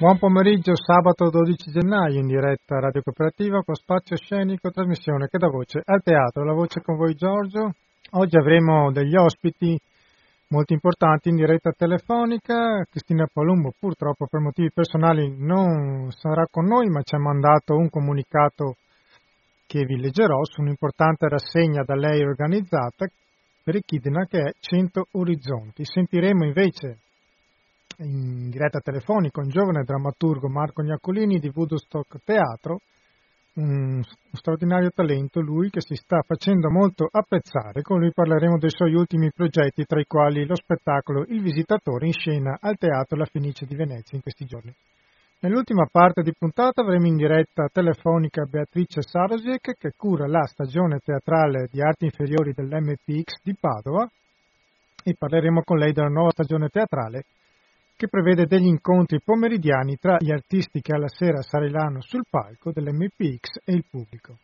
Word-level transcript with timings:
Buon 0.00 0.16
pomeriggio, 0.16 0.76
sabato 0.76 1.28
12 1.28 1.72
gennaio 1.72 2.20
in 2.20 2.28
diretta 2.28 2.78
Radio 2.78 3.02
Cooperativa 3.02 3.64
con 3.64 3.74
spazio 3.74 4.14
scenico, 4.14 4.70
trasmissione 4.70 5.26
che 5.26 5.38
dà 5.38 5.48
voce 5.48 5.82
al 5.84 6.04
teatro. 6.04 6.44
La 6.44 6.52
voce 6.52 6.80
con 6.82 6.94
voi 6.94 7.16
Giorgio. 7.16 7.72
Oggi 8.12 8.36
avremo 8.36 8.92
degli 8.92 9.16
ospiti 9.16 9.76
molto 10.50 10.72
importanti 10.72 11.30
in 11.30 11.34
diretta 11.34 11.72
telefonica. 11.76 12.84
Cristina 12.88 13.26
Palumbo 13.26 13.72
purtroppo 13.76 14.28
per 14.30 14.38
motivi 14.38 14.70
personali 14.72 15.34
non 15.36 16.12
sarà 16.12 16.46
con 16.48 16.66
noi 16.66 16.86
ma 16.86 17.02
ci 17.02 17.16
ha 17.16 17.18
mandato 17.18 17.74
un 17.74 17.90
comunicato 17.90 18.76
che 19.66 19.84
vi 19.84 19.98
leggerò 19.98 20.44
su 20.44 20.60
un'importante 20.60 21.26
rassegna 21.28 21.82
da 21.82 21.96
lei 21.96 22.22
organizzata 22.22 23.04
per 23.64 23.74
Echidna 23.74 24.26
che 24.26 24.42
è 24.42 24.52
100 24.60 25.08
Orizzonti. 25.10 25.84
Sentiremo 25.84 26.44
invece 26.44 26.98
in 28.04 28.48
diretta 28.50 28.78
telefonica 28.80 29.40
un 29.40 29.48
giovane 29.48 29.82
drammaturgo 29.82 30.48
Marco 30.48 30.82
Gnaccolini 30.82 31.38
di 31.38 31.50
Woodstock 31.52 32.18
Teatro, 32.22 32.80
un 33.54 34.00
straordinario 34.32 34.90
talento 34.90 35.40
lui 35.40 35.68
che 35.68 35.80
si 35.80 35.96
sta 35.96 36.22
facendo 36.24 36.70
molto 36.70 37.08
apprezzare, 37.10 37.82
con 37.82 37.98
lui 37.98 38.12
parleremo 38.12 38.56
dei 38.56 38.70
suoi 38.70 38.94
ultimi 38.94 39.32
progetti 39.32 39.84
tra 39.84 40.00
i 40.00 40.06
quali 40.06 40.46
lo 40.46 40.54
spettacolo 40.54 41.24
Il 41.26 41.42
visitatore 41.42 42.06
in 42.06 42.12
scena 42.12 42.58
al 42.60 42.76
Teatro 42.76 43.16
La 43.16 43.24
Fenice 43.24 43.66
di 43.66 43.74
Venezia 43.74 44.16
in 44.16 44.22
questi 44.22 44.44
giorni. 44.44 44.72
Nell'ultima 45.40 45.86
parte 45.90 46.22
di 46.22 46.32
puntata 46.36 46.82
avremo 46.82 47.06
in 47.06 47.16
diretta 47.16 47.68
telefonica 47.72 48.44
Beatrice 48.44 49.02
Sarosiek 49.02 49.76
che 49.76 49.92
cura 49.96 50.26
la 50.26 50.44
stagione 50.46 50.98
teatrale 50.98 51.68
di 51.70 51.80
arti 51.80 52.04
inferiori 52.04 52.52
dell'MPX 52.52 53.42
di 53.42 53.56
Padova. 53.58 54.08
E 55.04 55.14
parleremo 55.16 55.62
con 55.62 55.78
lei 55.78 55.92
della 55.92 56.08
nuova 56.08 56.32
stagione 56.32 56.68
teatrale 56.68 57.24
che 57.98 58.06
prevede 58.06 58.46
degli 58.46 58.68
incontri 58.68 59.20
pomeridiani 59.20 59.96
tra 59.96 60.18
gli 60.20 60.30
artisti 60.30 60.80
che 60.80 60.94
alla 60.94 61.08
sera 61.08 61.42
saliranno 61.42 62.00
sul 62.00 62.22
palco 62.30 62.70
dell'MPX 62.70 63.58
e 63.64 63.72
il 63.72 63.84
pubblico. 63.90 64.36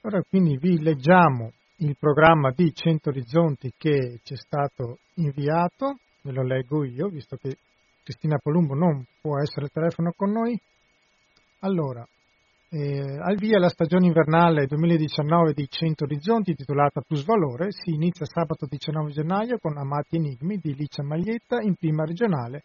Ora 0.00 0.20
quindi 0.28 0.56
vi 0.56 0.82
leggiamo 0.82 1.52
il 1.76 1.96
programma 1.96 2.50
di 2.50 2.74
100 2.74 3.10
Orizzonti 3.10 3.72
che 3.78 4.18
ci 4.24 4.34
è 4.34 4.36
stato 4.36 4.98
inviato, 5.14 5.98
ve 6.22 6.32
lo 6.32 6.42
leggo 6.42 6.82
io, 6.82 7.06
visto 7.06 7.36
che 7.36 7.58
Cristina 8.02 8.38
Palumbo 8.42 8.74
non 8.74 9.04
può 9.20 9.38
essere 9.38 9.66
al 9.66 9.72
telefono 9.72 10.12
con 10.16 10.32
noi. 10.32 10.60
Allora, 11.60 12.04
eh, 12.70 13.18
al 13.22 13.36
via 13.36 13.60
la 13.60 13.68
stagione 13.68 14.06
invernale 14.06 14.66
2019 14.66 15.52
di 15.52 15.68
100 15.68 16.04
Orizzonti, 16.06 16.56
titolata 16.56 17.02
Plus 17.06 17.24
Valore, 17.24 17.68
si 17.70 17.94
inizia 17.94 18.26
sabato 18.26 18.66
19 18.68 19.12
gennaio 19.12 19.58
con 19.58 19.78
Amati 19.78 20.16
Enigmi 20.16 20.58
di 20.60 20.74
Licia 20.74 21.04
Maglietta 21.04 21.60
in 21.60 21.76
prima 21.76 22.04
regionale 22.04 22.64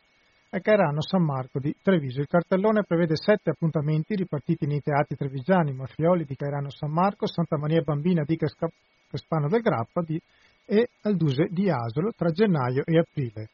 a 0.56 0.62
Cairano 0.62 1.02
San 1.02 1.22
Marco 1.22 1.60
di 1.60 1.76
Treviso. 1.82 2.22
Il 2.22 2.28
cartellone 2.28 2.84
prevede 2.84 3.18
sette 3.18 3.50
appuntamenti 3.50 4.16
ripartiti 4.16 4.66
nei 4.66 4.80
teatri 4.80 5.18
trevigiani, 5.18 5.74
Mafioli 5.74 6.24
di 6.24 6.36
Cairano 6.36 6.70
San 6.70 6.92
Marco, 6.92 7.28
Santa 7.28 7.58
Maria 7.58 7.82
Bambina 7.82 8.24
di 8.24 8.38
Caspano 8.38 9.50
del 9.50 9.60
Grappa 9.60 10.02
di, 10.02 10.18
e 10.66 10.88
Alduse 11.02 11.48
di 11.50 11.70
Asolo 11.70 12.14
tra 12.16 12.30
gennaio 12.30 12.84
e 12.86 12.98
aprile. 12.98 13.50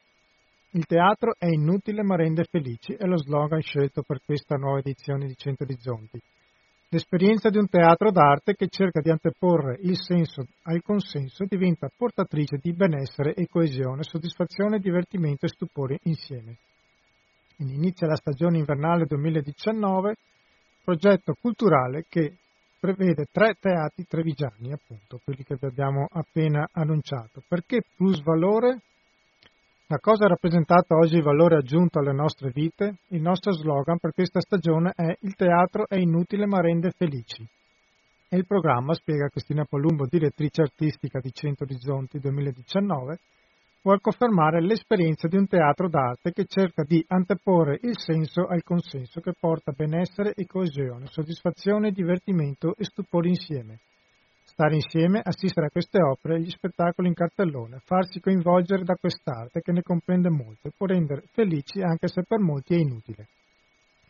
Il 0.74 0.86
teatro 0.86 1.34
è 1.36 1.46
inutile 1.46 2.04
ma 2.04 2.14
rende 2.14 2.44
felici 2.44 2.92
è 2.92 3.04
lo 3.04 3.18
slogan 3.18 3.60
scelto 3.60 4.02
per 4.02 4.20
questa 4.24 4.54
nuova 4.54 4.78
edizione 4.78 5.26
di 5.26 5.34
Cento 5.36 5.64
Orizzonti. 5.64 6.20
L'esperienza 6.90 7.50
di 7.50 7.58
un 7.58 7.68
teatro 7.68 8.12
d'arte 8.12 8.54
che 8.54 8.68
cerca 8.68 9.00
di 9.00 9.10
anteporre 9.10 9.76
il 9.80 9.96
senso 9.98 10.46
al 10.62 10.82
consenso 10.82 11.46
diventa 11.48 11.90
portatrice 11.94 12.58
di 12.62 12.72
benessere 12.72 13.34
e 13.34 13.48
coesione, 13.48 14.04
soddisfazione, 14.04 14.78
divertimento 14.78 15.46
e 15.46 15.48
stupore 15.48 15.98
insieme 16.04 16.58
inizia 17.58 18.06
la 18.06 18.16
stagione 18.16 18.58
invernale 18.58 19.06
2019, 19.06 20.16
progetto 20.84 21.34
culturale 21.40 22.04
che 22.08 22.36
prevede 22.80 23.26
tre 23.30 23.54
teatri 23.60 24.04
trevigiani, 24.04 24.72
appunto, 24.72 25.20
quelli 25.22 25.44
che 25.44 25.56
vi 25.58 25.66
abbiamo 25.66 26.06
appena 26.10 26.68
annunciato. 26.72 27.42
Perché 27.46 27.82
plus 27.96 28.20
valore? 28.22 28.80
La 29.86 29.98
cosa 29.98 30.26
rappresentata 30.26 30.96
oggi 30.96 31.16
il 31.16 31.22
valore 31.22 31.58
aggiunto 31.58 31.98
alle 31.98 32.12
nostre 32.12 32.50
vite? 32.50 32.96
Il 33.08 33.20
nostro 33.20 33.52
slogan 33.52 33.98
per 33.98 34.12
questa 34.12 34.40
stagione 34.40 34.92
è 34.96 35.16
Il 35.20 35.34
teatro 35.34 35.86
è 35.86 35.96
inutile 35.96 36.46
ma 36.46 36.60
rende 36.60 36.90
felici. 36.90 37.46
E 38.28 38.36
il 38.36 38.46
programma, 38.46 38.94
spiega 38.94 39.28
Cristina 39.28 39.64
Palumbo, 39.64 40.06
direttrice 40.08 40.62
artistica 40.62 41.20
di 41.20 41.30
Centro 41.32 41.66
Orizzonti 41.66 42.18
2019, 42.18 43.18
vuol 43.82 44.00
confermare 44.00 44.62
l'esperienza 44.62 45.26
di 45.26 45.36
un 45.36 45.48
teatro 45.48 45.88
d'arte 45.88 46.30
che 46.30 46.44
cerca 46.44 46.84
di 46.84 47.04
anteporre 47.08 47.80
il 47.82 47.98
senso 47.98 48.46
al 48.46 48.62
consenso 48.62 49.20
che 49.20 49.32
porta 49.38 49.72
benessere 49.72 50.34
e 50.34 50.46
coesione, 50.46 51.06
soddisfazione, 51.06 51.90
divertimento 51.90 52.76
e 52.76 52.84
stupore 52.84 53.28
insieme. 53.28 53.80
Stare 54.44 54.74
insieme, 54.74 55.20
assistere 55.24 55.66
a 55.66 55.70
queste 55.70 56.00
opere, 56.00 56.40
gli 56.40 56.50
spettacoli 56.50 57.08
in 57.08 57.14
cartellone, 57.14 57.80
farsi 57.84 58.20
coinvolgere 58.20 58.84
da 58.84 58.94
quest'arte 58.94 59.60
che 59.60 59.72
ne 59.72 59.82
comprende 59.82 60.30
molto 60.30 60.68
e 60.68 60.72
può 60.76 60.86
rendere 60.86 61.24
felici 61.32 61.80
anche 61.80 62.06
se 62.06 62.22
per 62.22 62.38
molti 62.38 62.74
è 62.74 62.78
inutile. 62.78 63.26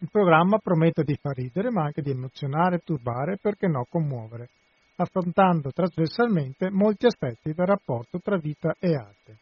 Il 0.00 0.08
programma 0.10 0.58
promette 0.58 1.04
di 1.04 1.14
far 1.14 1.36
ridere 1.36 1.70
ma 1.70 1.84
anche 1.84 2.02
di 2.02 2.10
emozionare, 2.10 2.80
turbare 2.80 3.34
e 3.34 3.38
perché 3.40 3.68
no 3.68 3.86
commuovere, 3.88 4.48
affrontando 4.96 5.70
trasversalmente 5.70 6.70
molti 6.70 7.06
aspetti 7.06 7.54
del 7.54 7.66
rapporto 7.66 8.18
tra 8.18 8.36
vita 8.36 8.74
e 8.78 8.94
arte. 8.94 9.36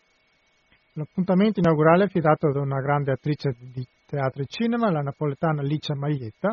L'appuntamento 0.95 1.61
inaugurale 1.61 2.03
è 2.03 2.07
affidato 2.07 2.51
da 2.51 2.61
una 2.61 2.81
grande 2.81 3.13
attrice 3.13 3.55
di 3.59 3.87
teatro 4.07 4.43
e 4.43 4.47
cinema, 4.47 4.91
la 4.91 5.03
napoletana 5.03 5.63
Licia 5.63 5.95
Maglietta, 5.95 6.53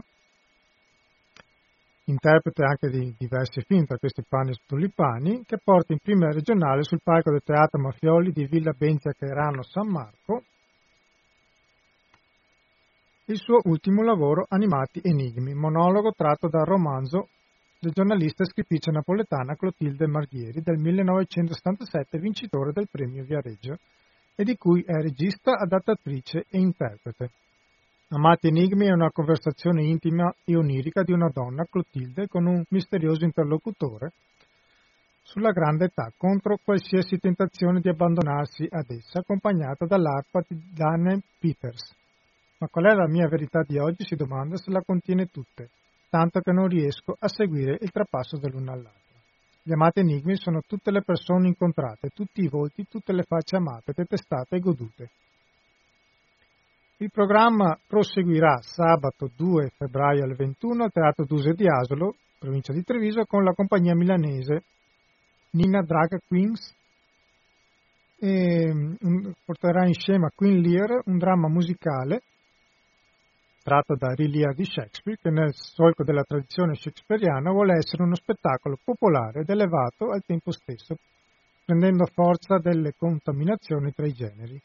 interprete 2.05 2.63
anche 2.63 2.89
di 2.89 3.15
diversi 3.17 3.61
film, 3.61 3.85
tra 3.85 3.97
questi 3.97 4.23
Pani 4.27 4.51
e 4.51 4.59
Tulipani, 4.65 5.43
che 5.43 5.57
porta 5.63 5.93
in 5.93 5.99
prima 5.99 6.31
regionale 6.31 6.83
sul 6.83 7.01
palco 7.03 7.31
del 7.31 7.41
Teatro 7.43 7.81
Mafioli 7.81 8.31
di 8.31 8.45
Villa 8.45 8.73
Benzia 8.77 9.11
Cairano 9.11 9.63
San 9.63 9.87
Marco 9.89 10.43
il 13.29 13.37
suo 13.37 13.59
ultimo 13.63 14.03
lavoro 14.03 14.45
Animati 14.47 15.01
Enigmi, 15.03 15.53
monologo 15.53 16.13
tratto 16.15 16.47
dal 16.47 16.63
romanzo 16.63 17.27
del 17.77 17.91
giornalista 17.91 18.43
e 18.43 18.45
scrittrice 18.45 18.89
napoletana 18.89 19.55
Clotilde 19.55 20.07
Marghieri 20.07 20.61
del 20.61 20.77
1977, 20.77 22.19
vincitore 22.19 22.71
del 22.71 22.87
premio 22.89 23.25
Viareggio 23.25 23.79
e 24.37 24.43
di 24.43 24.55
cui 24.55 24.83
è 24.83 24.93
regista, 24.93 25.53
adattatrice 25.53 26.45
e 26.47 26.59
interprete. 26.59 27.31
Amati 28.09 28.47
Enigmi 28.47 28.85
è 28.85 28.91
una 28.91 29.11
conversazione 29.11 29.83
intima 29.83 30.33
e 30.45 30.55
onirica 30.55 31.01
di 31.01 31.11
una 31.11 31.29
donna, 31.33 31.65
Clotilde, 31.65 32.27
con 32.27 32.45
un 32.45 32.63
misterioso 32.69 33.25
interlocutore 33.25 34.13
sulla 35.23 35.51
grande 35.51 35.85
età 35.85 36.09
contro 36.15 36.57
qualsiasi 36.63 37.17
tentazione 37.17 37.81
di 37.81 37.89
abbandonarsi 37.89 38.65
ad 38.69 38.89
essa, 38.89 39.19
accompagnata 39.19 39.85
dall'arpa 39.85 40.41
di 40.47 40.57
Dane 40.73 41.21
Peters. 41.37 41.93
Ma 42.59 42.67
qual 42.67 42.85
è 42.85 42.93
la 42.93 43.09
mia 43.09 43.27
verità 43.27 43.61
di 43.67 43.77
oggi? 43.77 44.05
si 44.05 44.15
domanda 44.15 44.55
se 44.55 44.71
la 44.71 44.81
contiene 44.85 45.25
tutte, 45.25 45.69
tanto 46.09 46.39
che 46.39 46.51
non 46.51 46.67
riesco 46.67 47.15
a 47.19 47.27
seguire 47.27 47.77
il 47.81 47.91
trapasso 47.91 48.37
dell'una 48.37 48.71
all'altra. 48.71 49.06
Gli 49.67 49.73
amati 49.73 49.99
enigmi 49.99 50.37
sono 50.37 50.61
tutte 50.65 50.91
le 50.91 51.01
persone 51.01 51.47
incontrate, 51.47 52.11
tutti 52.15 52.39
i 52.41 52.47
volti, 52.47 52.87
tutte 52.87 53.11
le 53.11 53.23
facce 53.23 53.57
amate, 53.57 53.91
detestate 53.93 54.55
e 54.55 54.59
godute. 54.59 55.09
Il 56.99 57.11
programma 57.11 57.77
proseguirà 57.85 58.61
sabato 58.61 59.29
2 59.35 59.71
febbraio 59.75 60.23
alle 60.23 60.35
21 60.35 60.85
al 60.85 60.91
Teatro 60.93 61.25
Duse 61.25 61.51
di 61.51 61.67
Asolo, 61.67 62.15
provincia 62.39 62.71
di 62.71 62.81
Treviso, 62.81 63.25
con 63.25 63.43
la 63.43 63.51
compagnia 63.51 63.93
milanese 63.93 64.63
Nina 65.49 65.81
Drag 65.81 66.17
Queens 66.25 66.73
e 68.19 68.73
mm, 68.73 69.31
porterà 69.43 69.85
in 69.85 69.95
scena 69.95 70.31
Queen 70.33 70.61
Lear, 70.61 71.01
un 71.07 71.17
dramma 71.17 71.49
musicale 71.49 72.21
tratto 73.67 73.97
da 73.97 74.13
Rilia 74.13 74.53
di 74.53 74.63
Shakespeare, 74.63 75.19
che 75.21 75.29
nel 75.29 75.53
solco 75.53 76.05
della 76.05 76.23
tradizione 76.23 76.75
shakespeariana 76.75 77.51
vuole 77.51 77.75
essere 77.75 78.03
uno 78.03 78.15
spettacolo 78.15 78.77
popolare 78.81 79.41
ed 79.41 79.49
elevato 79.49 80.09
al 80.09 80.23
tempo 80.25 80.51
stesso, 80.53 80.95
prendendo 81.65 82.05
forza 82.05 82.59
delle 82.59 82.93
contaminazioni 82.95 83.91
tra 83.91 84.07
i 84.07 84.13
generi. 84.13 84.57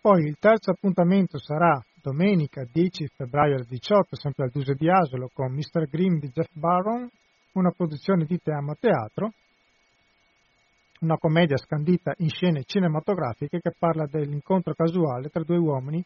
Poi 0.00 0.24
il 0.24 0.38
terzo 0.40 0.72
appuntamento 0.72 1.38
sarà 1.38 1.80
domenica 2.02 2.66
10 2.68 3.06
febbraio 3.14 3.54
alle 3.54 3.66
18, 3.68 4.16
sempre 4.16 4.46
al 4.46 4.50
Duse 4.50 4.74
di 4.74 4.90
Asolo, 4.90 5.30
con 5.32 5.52
Mr. 5.52 5.86
Grimm 5.88 6.18
di 6.18 6.30
Jeff 6.30 6.50
Barron, 6.52 7.08
una 7.52 7.70
produzione 7.70 8.24
di 8.24 8.40
Teama 8.42 8.74
Teatro, 8.74 9.30
una 11.02 11.16
commedia 11.16 11.56
scandita 11.56 12.12
in 12.18 12.28
scene 12.28 12.64
cinematografiche 12.64 13.60
che 13.60 13.70
parla 13.78 14.06
dell'incontro 14.10 14.74
casuale 14.74 15.28
tra 15.28 15.44
due 15.44 15.58
uomini 15.58 16.04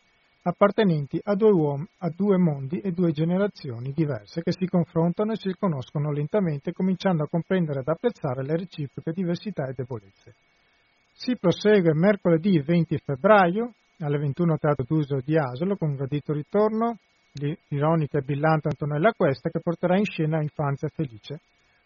appartenenti 0.49 1.21
a 1.23 1.35
due, 1.35 1.51
uom- 1.51 1.87
a 1.99 2.11
due 2.11 2.39
mondi 2.39 2.81
e 2.81 2.93
due 2.93 3.13
generazioni 3.13 3.93
diverse 3.93 4.43
che 4.43 4.53
si 4.53 4.67
confrontano 4.67 5.33
e 5.33 5.37
si 5.37 5.55
conoscono 5.59 6.11
lentamente 6.11 6.73
cominciando 6.73 7.25
a 7.25 7.29
comprendere 7.29 7.81
ed 7.81 7.89
apprezzare 7.89 8.43
le 8.43 8.57
reciproche 8.57 9.13
diversità 9.13 9.67
e 9.67 9.75
debolezze. 9.75 10.35
Si 11.13 11.37
prosegue 11.37 11.95
mercoledì 11.95 12.61
20 12.61 12.99
febbraio 12.99 13.75
alle 13.99 14.19
21 14.19 14.53
al 14.53 14.59
Teatro 14.59 14.85
d'Uso 14.87 15.21
di 15.25 15.37
Asolo 15.37 15.77
con 15.77 15.91
un 15.91 15.97
gradito 15.97 16.33
ritorno 16.33 16.99
l'ironica 17.33 18.19
e 18.19 18.23
brillante 18.23 18.69
Antonella 18.69 19.13
Questa 19.13 19.51
che 19.51 19.61
porterà 19.61 19.97
in 19.97 20.05
scena 20.05 20.41
Infanzia 20.41 20.89
Felice, 20.89 21.41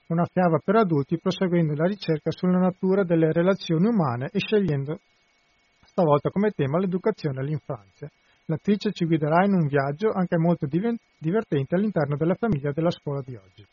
una 0.08 0.24
fiaba 0.24 0.58
per 0.62 0.76
adulti 0.76 1.18
proseguendo 1.18 1.74
la 1.74 1.86
ricerca 1.86 2.30
sulla 2.30 2.58
natura 2.58 3.04
delle 3.04 3.32
relazioni 3.32 3.86
umane 3.86 4.28
e 4.30 4.38
scegliendo 4.38 4.98
stavolta 5.84 6.30
come 6.30 6.50
tema 6.50 6.78
l'educazione 6.78 7.40
all'infanzia. 7.40 8.10
L'attrice 8.46 8.92
ci 8.92 9.04
guiderà 9.04 9.44
in 9.44 9.52
un 9.52 9.66
viaggio 9.66 10.10
anche 10.10 10.36
molto 10.36 10.66
divertente 10.66 11.74
all'interno 11.74 12.16
della 12.16 12.34
famiglia 12.34 12.72
della 12.72 12.90
scuola 12.90 13.22
di 13.24 13.36
oggi. 13.36 13.66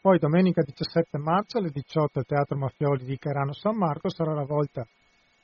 Poi 0.00 0.18
domenica 0.18 0.62
17 0.62 1.18
marzo 1.18 1.58
alle 1.58 1.68
18 1.68 2.18
al 2.18 2.24
Teatro 2.24 2.56
Mafioli 2.56 3.04
di 3.04 3.18
Carano 3.18 3.52
San 3.52 3.76
Marco 3.76 4.08
sarà 4.08 4.32
la 4.32 4.46
volta 4.46 4.86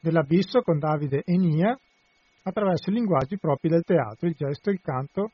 dell'Abisso 0.01 0.63
con 0.63 0.79
Davide 0.79 1.23
Enia 1.27 1.79
attraverso 2.43 2.89
i 2.89 2.95
linguaggi 2.95 3.39
propri 3.39 3.69
del 3.69 3.83
teatro, 3.83 4.27
il 4.27 4.35
gesto, 4.35 4.71
il 4.71 4.81
canto, 4.81 5.33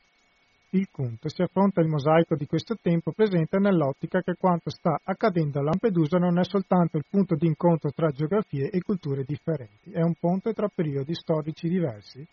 il 0.77 0.89
conto. 0.91 1.29
Si 1.29 1.41
affronta 1.41 1.81
il 1.81 1.87
mosaico 1.87 2.35
di 2.35 2.45
questo 2.45 2.75
tempo 2.81 3.11
presente 3.11 3.57
nell'ottica 3.57 4.21
che 4.21 4.35
quanto 4.37 4.69
sta 4.69 4.99
accadendo 5.03 5.59
a 5.59 5.63
Lampedusa 5.63 6.17
non 6.17 6.39
è 6.39 6.43
soltanto 6.43 6.97
il 6.97 7.05
punto 7.09 7.35
di 7.35 7.47
incontro 7.47 7.91
tra 7.91 8.09
geografie 8.09 8.69
e 8.69 8.81
culture 8.81 9.23
differenti, 9.23 9.91
è 9.91 10.01
un 10.01 10.13
ponte 10.19 10.53
tra 10.53 10.69
periodi 10.73 11.13
storici 11.13 11.67
diversi. 11.67 12.25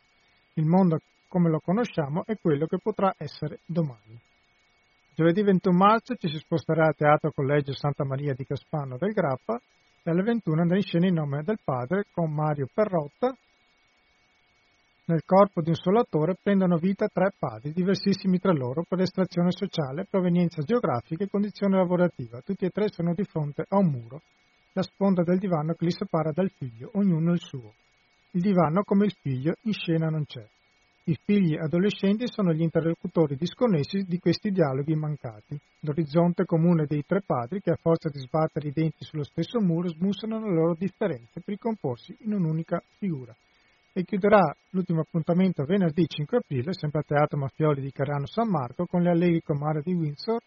Il 0.54 0.64
mondo 0.64 0.98
come 1.28 1.48
lo 1.48 1.60
conosciamo 1.60 2.24
è 2.26 2.36
quello 2.40 2.66
che 2.66 2.78
potrà 2.82 3.14
essere 3.16 3.60
domani. 3.66 4.18
Giovedì 5.14 5.42
21 5.42 5.76
marzo 5.76 6.14
ci 6.16 6.28
si 6.28 6.38
sposterà 6.38 6.86
al 6.86 6.96
Teatro 6.96 7.30
Collegio 7.32 7.74
Santa 7.74 8.04
Maria 8.04 8.32
di 8.34 8.44
Caspano 8.44 8.96
del 8.96 9.12
Grappa 9.12 9.60
e 10.02 10.10
alle 10.10 10.22
21 10.22 10.62
andrà 10.62 10.76
in 10.76 10.82
scena 10.82 11.06
in 11.06 11.14
nome 11.14 11.42
del 11.42 11.58
padre 11.62 12.06
con 12.10 12.32
Mario 12.32 12.68
Perrotta, 12.72 13.36
nel 15.10 15.24
corpo 15.24 15.60
di 15.60 15.70
un 15.70 15.74
solo 15.74 15.98
attore 15.98 16.36
prendono 16.40 16.76
vita 16.76 17.08
tre 17.08 17.32
padri, 17.36 17.72
diversissimi 17.72 18.38
tra 18.38 18.52
loro 18.52 18.84
per 18.88 19.00
estrazione 19.00 19.50
sociale, 19.50 20.06
provenienza 20.08 20.62
geografica 20.62 21.24
e 21.24 21.28
condizione 21.28 21.76
lavorativa. 21.76 22.40
Tutti 22.42 22.64
e 22.64 22.70
tre 22.70 22.86
sono 22.88 23.12
di 23.12 23.24
fronte 23.24 23.64
a 23.68 23.76
un 23.76 23.90
muro, 23.90 24.22
la 24.72 24.82
sponda 24.82 25.24
del 25.24 25.38
divano 25.38 25.74
che 25.74 25.84
li 25.84 25.90
separa 25.90 26.30
dal 26.30 26.50
figlio, 26.50 26.92
ognuno 26.94 27.32
il 27.32 27.40
suo. 27.40 27.74
Il 28.32 28.42
divano, 28.42 28.84
come 28.84 29.06
il 29.06 29.14
figlio, 29.20 29.54
in 29.62 29.72
scena 29.72 30.08
non 30.08 30.24
c'è. 30.24 30.46
I 31.04 31.18
figli 31.24 31.56
adolescenti 31.56 32.28
sono 32.28 32.52
gli 32.52 32.62
interlocutori 32.62 33.34
disconnessi 33.34 34.04
di 34.06 34.20
questi 34.20 34.50
dialoghi 34.50 34.94
mancati. 34.94 35.58
L'orizzonte 35.80 36.44
comune 36.44 36.86
dei 36.86 37.02
tre 37.04 37.20
padri, 37.26 37.60
che 37.60 37.72
a 37.72 37.78
forza 37.80 38.08
di 38.08 38.20
sbattere 38.20 38.68
i 38.68 38.72
denti 38.72 39.02
sullo 39.02 39.24
stesso 39.24 39.58
muro, 39.58 39.88
smussano 39.88 40.38
le 40.38 40.54
loro 40.54 40.76
differenze 40.78 41.40
per 41.40 41.54
ricomporsi 41.54 42.14
in 42.20 42.34
un'unica 42.34 42.80
figura 42.98 43.34
e 43.92 44.04
chiuderà 44.04 44.54
l'ultimo 44.70 45.00
appuntamento 45.00 45.64
venerdì 45.64 46.06
5 46.06 46.38
aprile, 46.38 46.72
sempre 46.72 47.00
al 47.00 47.06
Teatro 47.06 47.38
Mafioli 47.38 47.80
di 47.80 47.90
Carano 47.90 48.26
San 48.26 48.48
Marco, 48.48 48.86
con 48.86 49.02
le 49.02 49.10
Allegri 49.10 49.42
Comare 49.42 49.82
di 49.82 49.92
Windsor, 49.92 50.40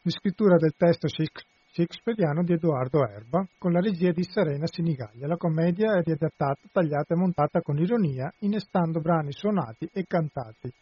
di 0.00 0.10
scrittura 0.10 0.56
del 0.56 0.74
testo 0.76 1.06
shakespeariano 1.08 2.42
di 2.42 2.54
Edoardo 2.54 3.06
Erba, 3.06 3.46
con 3.58 3.72
la 3.72 3.80
regia 3.80 4.10
di 4.10 4.22
Serena 4.22 4.66
Sinigaglia. 4.66 5.26
La 5.26 5.36
commedia 5.36 5.98
è 5.98 6.02
riadattata, 6.02 6.60
tagliata 6.72 7.14
e 7.14 7.18
montata 7.18 7.60
con 7.60 7.78
ironia, 7.78 8.32
innestando 8.40 9.00
brani 9.00 9.32
suonati 9.32 9.88
e 9.92 10.04
cantati. 10.06 10.72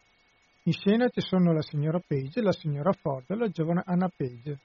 In 0.62 0.72
scena 0.72 1.08
ci 1.08 1.20
sono 1.20 1.52
la 1.52 1.62
signora 1.62 2.00
Page, 2.04 2.40
la 2.40 2.52
signora 2.52 2.92
Ford 2.92 3.24
e 3.28 3.36
la 3.36 3.48
giovane 3.48 3.82
Anna 3.84 4.10
Page 4.14 4.58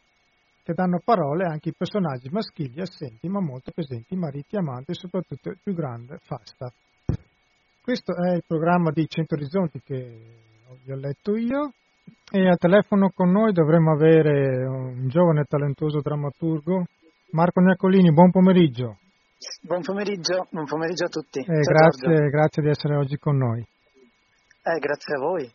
che 0.64 0.74
danno 0.74 1.00
parole 1.04 1.46
anche 1.46 1.70
ai 1.70 1.76
personaggi 1.78 2.30
maschili 2.30 2.82
assenti 2.82 3.28
ma 3.28 3.40
molto 3.40 3.72
presenti, 3.72 4.16
mariti, 4.16 4.56
amanti 4.56 4.92
e 4.92 4.96
soprattutto 4.96 5.50
il 5.50 5.60
più 5.62 5.74
grande 5.74 6.18
Falstaff. 6.22 6.76
Questo 7.82 8.14
è 8.16 8.36
il 8.36 8.44
programma 8.46 8.92
di 8.92 9.08
Cento 9.08 9.36
Orizzonti 9.36 9.82
che 9.84 10.40
vi 10.84 10.92
ho 10.92 10.96
letto 10.96 11.36
io 11.36 11.74
e 12.32 12.48
al 12.48 12.58
telefono 12.58 13.12
con 13.14 13.32
noi 13.32 13.52
dovremmo 13.52 13.92
avere 13.92 14.66
un 14.66 15.08
giovane 15.10 15.42
e 15.42 15.46
talentuoso 15.46 16.00
drammaturgo, 16.00 16.86
Marco 17.32 17.62
Gnaccolini, 17.62 18.14
buon 18.14 18.32
pomeriggio. 18.32 18.98
Buon 19.62 19.82
pomeriggio, 19.82 20.48
buon 20.52 20.66
pomeriggio 20.66 21.06
a 21.06 21.10
tutti. 21.10 21.40
Eh, 21.40 21.44
grazie, 21.44 22.30
grazie, 22.30 22.62
di 22.62 22.70
essere 22.70 22.96
oggi 22.96 23.18
con 23.18 23.38
noi. 23.38 23.60
Eh, 23.60 24.80
grazie 24.80 25.16
a 25.16 25.20
voi. 25.20 25.52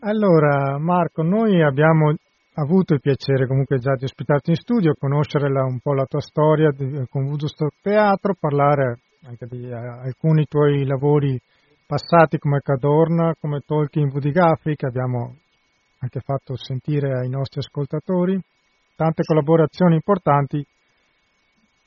Allora, 0.00 0.78
Marco, 0.78 1.22
noi 1.22 1.62
abbiamo 1.62 2.14
avuto 2.54 2.94
il 2.94 3.00
piacere 3.00 3.46
comunque 3.46 3.78
già 3.78 3.94
di 3.94 4.04
ospitarti 4.04 4.50
in 4.50 4.56
studio, 4.56 4.94
conoscere 4.98 5.50
la, 5.50 5.62
un 5.64 5.78
po' 5.78 5.94
la 5.94 6.06
tua 6.06 6.20
storia 6.20 6.70
di, 6.70 7.04
con 7.08 7.24
Woodstock 7.24 7.80
Teatro, 7.80 8.34
parlare 8.38 9.00
anche 9.24 9.46
di 9.46 9.64
uh, 9.66 9.74
alcuni 9.74 10.46
tuoi 10.46 10.84
lavori 10.84 11.40
passati 11.86 12.38
come 12.38 12.60
Cadorna, 12.62 13.34
come 13.38 13.60
Tolkien 13.64 14.08
Gaffi, 14.08 14.76
che 14.76 14.86
abbiamo 14.86 15.36
anche 16.00 16.20
fatto 16.20 16.56
sentire 16.56 17.18
ai 17.18 17.28
nostri 17.28 17.60
ascoltatori, 17.60 18.40
tante 18.96 19.22
collaborazioni 19.22 19.94
importanti 19.94 20.64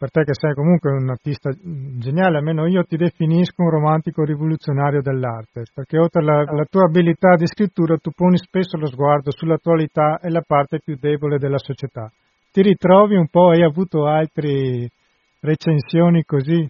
per 0.04 0.12
te 0.12 0.24
che 0.26 0.34
sei 0.34 0.54
comunque 0.54 0.92
un 0.92 1.10
artista 1.10 1.50
geniale, 1.50 2.40
almeno 2.40 2.68
io 2.68 2.84
ti 2.84 2.98
definisco 2.98 3.62
un 3.62 3.70
romantico 3.70 4.26
rivoluzionario 4.26 5.02
dell'arte, 5.02 5.64
perché 5.74 5.98
oltre 5.98 6.20
alla, 6.20 6.66
tua 6.70 6.84
abilità 6.84 7.36
di 7.38 7.48
scrittura 7.48 7.96
tu 7.96 8.12
poni 8.12 8.38
spesso 8.38 8.76
lo 8.76 8.88
sguardo 8.88 9.32
sull'attualità 9.32 10.20
e 10.20 10.30
la 10.30 10.44
parte 10.46 10.82
più 10.84 10.98
debole 11.00 11.38
della 11.38 11.58
società. 11.58 12.12
Ti 12.52 12.62
ritrovi 12.62 13.16
un 13.16 13.30
po', 13.30 13.52
hai 13.52 13.64
avuto 13.64 14.06
altre 14.06 14.90
recensioni 15.40 16.24
così? 16.24 16.70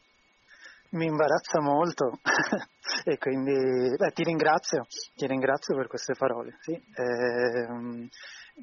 Mi 0.91 1.05
imbarazza 1.07 1.59
molto 1.59 2.19
e 3.03 3.17
quindi 3.17 3.95
beh, 3.97 4.11
ti 4.13 4.21
ringrazio, 4.21 4.85
ti 5.15 5.25
ringrazio 5.25 5.75
per 5.75 5.87
queste 5.87 6.13
parole. 6.15 6.57
Sì. 6.61 6.73
Eh, 6.73 8.09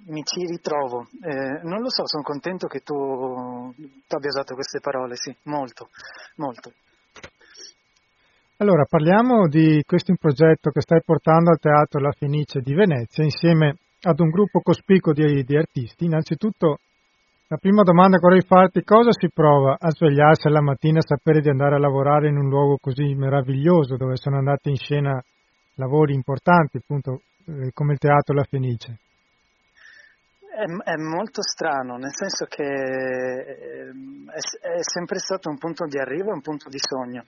mi 0.07 0.23
ci 0.25 0.47
ritrovo. 0.47 1.09
Eh, 1.23 1.61
non 1.63 1.81
lo 1.81 1.91
so, 1.91 2.07
sono 2.07 2.23
contento 2.23 2.67
che 2.67 2.81
tu, 2.81 2.95
tu 2.95 4.15
abbia 4.15 4.29
usato 4.29 4.55
queste 4.55 4.81
parole, 4.81 5.17
sì, 5.17 5.35
molto, 5.45 5.89
molto. 6.37 6.73
Allora, 8.59 8.85
parliamo 8.85 9.49
di 9.49 9.83
questo 9.87 10.15
progetto 10.19 10.71
che 10.71 10.83
stai 10.83 11.01
portando 11.03 11.51
al 11.51 11.59
Teatro 11.59 11.99
La 11.99 12.13
Fenice 12.13 12.61
di 12.61 12.75
Venezia 12.75 13.25
insieme 13.25 13.77
ad 14.03 14.21
un 14.21 14.29
gruppo 14.29 14.61
cospicuo 14.61 15.13
di, 15.13 15.45
di 15.45 15.57
artisti. 15.57 16.05
Innanzitutto, 16.05 16.79
la 17.49 17.57
prima 17.57 17.83
domanda 17.83 18.19
che 18.19 18.23
vorrei 18.23 18.43
farti, 18.43 18.85
cosa 18.85 19.11
si 19.13 19.31
prova 19.33 19.77
a 19.79 19.91
svegliarsi 19.91 20.47
alla 20.47 20.61
mattina 20.61 20.99
e 20.99 21.07
sapere 21.07 21.41
di 21.41 21.49
andare 21.49 21.77
a 21.77 21.79
lavorare 21.79 22.29
in 22.29 22.37
un 22.37 22.49
luogo 22.49 22.77
così 22.79 23.15
meraviglioso 23.15 23.97
dove 23.97 24.17
sono 24.17 24.37
andati 24.37 24.69
in 24.69 24.77
scena 24.77 25.21
lavori 25.77 26.15
importanti, 26.15 26.77
appunto, 26.77 27.23
eh, 27.47 27.71
come 27.73 27.95
il 27.95 27.99
Teatro 27.99 28.35
La 28.35 28.45
Fenice? 28.45 28.99
È, 30.53 30.65
è, 30.65 30.97
molto 30.97 31.43
strano, 31.43 31.97
nel 31.97 32.13
senso 32.13 32.47
che 32.47 32.65
ehm, 32.65 34.29
è, 34.31 34.79
è, 34.79 34.83
sempre 34.83 35.21
stato 35.21 35.49
un 35.49 35.59
punto 35.59 35.87
di 35.87 35.97
arrivo 35.97 36.31
e 36.31 36.35
un 36.35 36.41
punto 36.41 36.69
di 36.69 36.79
sogno. 36.79 37.25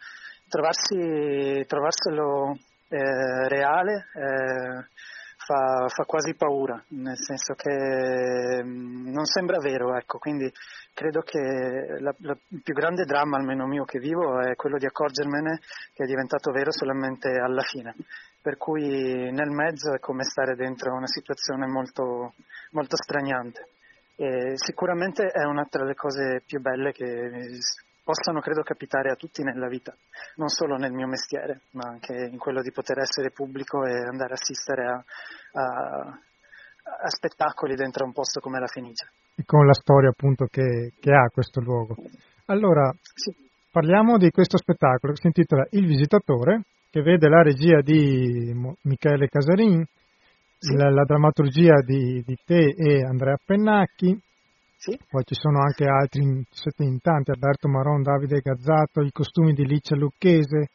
Trovarsi, 0.49 1.65
trovarselo 1.67 2.59
eh, 2.89 3.49
reale 3.49 4.07
eh, 4.15 4.87
fa, 5.37 5.87
fa, 5.89 6.05
quasi 6.05 6.35
paura, 6.35 6.83
nel 6.89 7.17
senso 7.17 7.55
che 7.55 8.63
mm, 8.63 9.13
non 9.13 9.25
sembra 9.25 9.59
vero, 9.59 9.97
ecco, 9.97 10.19
quindi 10.19 10.53
credo 10.93 11.21
che 11.21 11.39
il 11.39 12.61
più 12.63 12.75
grande 12.75 13.05
dramma, 13.05 13.37
almeno 13.37 13.67
mio, 13.67 13.85
che 13.85 14.01
vivo 14.01 14.41
è 14.41 14.57
quello 14.57 14.79
di 14.79 14.87
accorgermene 14.87 15.61
che 15.95 16.03
è 16.03 16.07
diventato 16.07 16.51
vero 16.51 16.73
solamente 16.73 17.31
alla 17.31 17.63
fine 17.63 17.95
per 18.43 18.57
cui 18.57 19.31
nel 19.31 19.51
mezzo 19.51 19.95
è 19.95 20.01
come 20.01 20.25
stare 20.25 20.57
dentro 20.57 20.93
una 20.95 21.07
situazione 21.07 21.67
molto, 21.67 22.35
molto 22.73 22.97
straniante. 22.97 23.69
E 24.17 24.53
sicuramente 24.57 25.27
è 25.29 25.45
una 25.45 25.65
tra 25.65 25.85
le 25.85 25.95
cose 25.95 26.43
più 26.45 26.61
belle 26.61 26.93
che 26.93 27.07
possano, 28.05 28.41
credo, 28.41 28.63
capitare 28.63 29.11
a 29.11 29.15
tutti 29.15 29.43
nella 29.43 29.69
vita, 29.69 29.95
non 30.37 30.49
solo 30.49 30.77
nel 30.77 30.93
mio 30.93 31.07
mestiere, 31.07 31.63
ma 31.71 31.89
anche 31.89 32.13
in 32.31 32.39
quello 32.39 32.61
di 32.61 32.73
poter 32.73 32.99
essere 32.99 33.31
pubblico 33.31 33.85
e 33.85 33.93
andare 33.93 34.33
a 34.33 34.39
assistere 34.41 34.87
a, 34.87 35.05
a, 35.53 36.19
a 37.05 37.09
spettacoli 37.09 37.75
dentro 37.75 38.05
un 38.05 38.13
posto 38.13 38.41
come 38.41 38.59
la 38.59 38.67
Fenice. 38.67 39.09
E 39.37 39.45
con 39.47 39.65
la 39.65 39.73
storia 39.75 40.11
appunto 40.11 40.47
che, 40.51 40.93
che 41.01 41.13
ha 41.13 41.31
questo 41.33 41.61
luogo. 41.61 41.95
Allora, 42.47 42.93
sì. 43.15 43.33
parliamo 43.71 44.19
di 44.19 44.31
questo 44.31 44.59
spettacolo 44.59 45.13
che 45.13 45.21
si 45.21 45.27
intitola 45.29 45.67
Il 45.71 45.87
Visitatore, 45.87 46.63
che 46.93 47.01
vede 47.01 47.27
la 47.27 47.41
regia 47.41 47.81
di 47.81 48.53
Michele 48.83 49.27
Casarin, 49.27 49.83
sì. 50.59 50.77
la, 50.77 50.91
la, 50.91 51.05
drammaturgia 51.05 51.81
di, 51.81 52.23
di, 52.23 52.37
te 52.45 52.75
e 52.77 53.03
Andrea 53.03 53.39
Pennacchi, 53.43 54.15
sì. 54.77 54.99
poi 55.09 55.25
ci 55.25 55.35
sono 55.35 55.63
anche 55.63 55.87
altri, 55.87 56.45
tanti, 57.01 57.31
Alberto 57.31 57.69
Maron, 57.69 58.03
Davide 58.03 58.41
Gazzato, 58.41 59.01
i 59.01 59.11
costumi 59.11 59.55
di 59.55 59.65
Licia 59.65 59.97
Lucchese, 59.97 60.69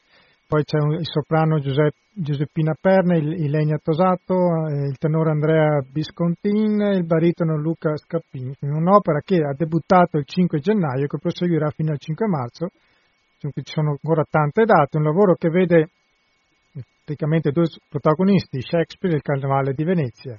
poi 0.47 0.63
c'è 0.63 0.79
un, 0.79 0.93
il 0.93 1.05
soprano 1.05 1.59
Giuseppe, 1.59 1.97
Giuseppina 2.13 2.74
Perne, 2.81 3.19
il, 3.19 3.43
il 3.43 3.51
Legna 3.51 3.77
Tosato, 3.77 4.33
eh, 4.69 4.88
il 4.88 4.97
tenore 4.97 5.29
Andrea 5.29 5.81
Biscontin, 5.88 6.79
il 6.95 7.05
baritono 7.05 7.57
Luca 7.57 7.95
Scappini. 7.95 8.55
Un'opera 8.62 9.19
che 9.24 9.36
ha 9.36 9.53
debuttato 9.53 10.17
il 10.17 10.25
5 10.25 10.57
gennaio 10.57 11.03
e 11.03 11.07
che 11.07 11.19
proseguirà 11.19 11.69
fino 11.69 11.91
al 11.91 12.00
5 12.00 12.25
marzo 12.27 12.69
ci 13.39 13.51
sono 13.65 13.91
ancora 13.91 14.24
tante 14.27 14.65
date, 14.65 14.97
un 14.97 15.03
lavoro 15.03 15.36
che 15.36 15.50
vede 15.50 15.89
praticamente 17.07 17.51
due 17.51 17.67
protagonisti, 17.87 18.61
Shakespeare 18.61 19.15
e 19.15 19.17
il 19.19 19.23
Carnevale 19.23 19.71
di 19.71 19.85
Venezia. 19.85 20.37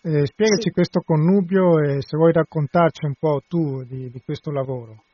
Eh, 0.00 0.24
spiegaci 0.24 0.68
sì. 0.68 0.70
questo 0.70 1.02
connubio 1.04 1.78
e 1.78 2.00
se 2.00 2.16
vuoi 2.16 2.32
raccontarci 2.32 3.04
un 3.04 3.14
po' 3.18 3.42
tu 3.46 3.84
di, 3.84 4.08
di 4.08 4.22
questo 4.24 4.50
lavoro. 4.50 5.04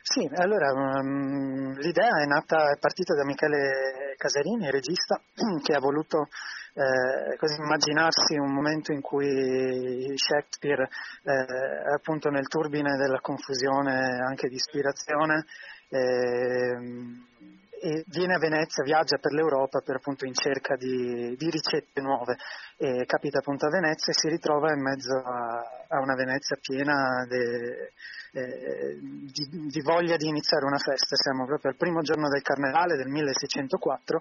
Sì, 0.00 0.26
allora 0.34 0.72
um, 0.72 1.76
l'idea 1.76 2.22
è 2.22 2.26
nata, 2.26 2.72
è 2.72 2.78
partita 2.80 3.14
da 3.14 3.24
Michele 3.24 4.14
Casarini, 4.16 4.70
regista, 4.70 5.20
che 5.62 5.74
ha 5.74 5.78
voluto 5.78 6.26
eh, 6.72 7.36
così 7.36 7.60
immaginarsi 7.60 8.36
un 8.36 8.52
momento 8.52 8.92
in 8.92 9.02
cui 9.02 10.10
Shakespeare, 10.16 10.88
eh, 11.22 11.94
appunto 11.94 12.30
nel 12.30 12.48
turbine 12.48 12.96
della 12.96 13.20
confusione 13.20 14.18
anche 14.26 14.48
di 14.48 14.56
ispirazione, 14.56 15.44
eh, 15.90 17.60
e 17.82 18.04
viene 18.06 18.34
a 18.34 18.38
Venezia, 18.38 18.84
viaggia 18.84 19.18
per 19.18 19.32
l'Europa 19.32 19.80
per, 19.80 19.96
appunto, 19.96 20.24
in 20.24 20.34
cerca 20.34 20.76
di, 20.76 21.34
di, 21.36 21.50
ricette 21.50 22.00
nuove 22.00 22.36
e 22.76 23.04
capita 23.06 23.38
appunto 23.38 23.66
a 23.66 23.70
Venezia 23.70 24.12
e 24.12 24.16
si 24.16 24.28
ritrova 24.28 24.72
in 24.72 24.80
mezzo 24.80 25.16
a, 25.16 25.82
a 25.88 26.00
una 26.00 26.14
Venezia 26.14 26.56
piena 26.62 27.26
de, 27.26 27.90
eh, 28.38 28.98
di, 29.02 29.66
di, 29.66 29.82
voglia 29.82 30.14
di 30.14 30.28
iniziare 30.28 30.64
una 30.64 30.78
festa. 30.78 31.16
Siamo 31.16 31.44
proprio 31.44 31.72
al 31.72 31.76
primo 31.76 32.02
giorno 32.02 32.28
del 32.28 32.42
Carnevale 32.42 32.94
del 32.94 33.08
1604 33.08 34.20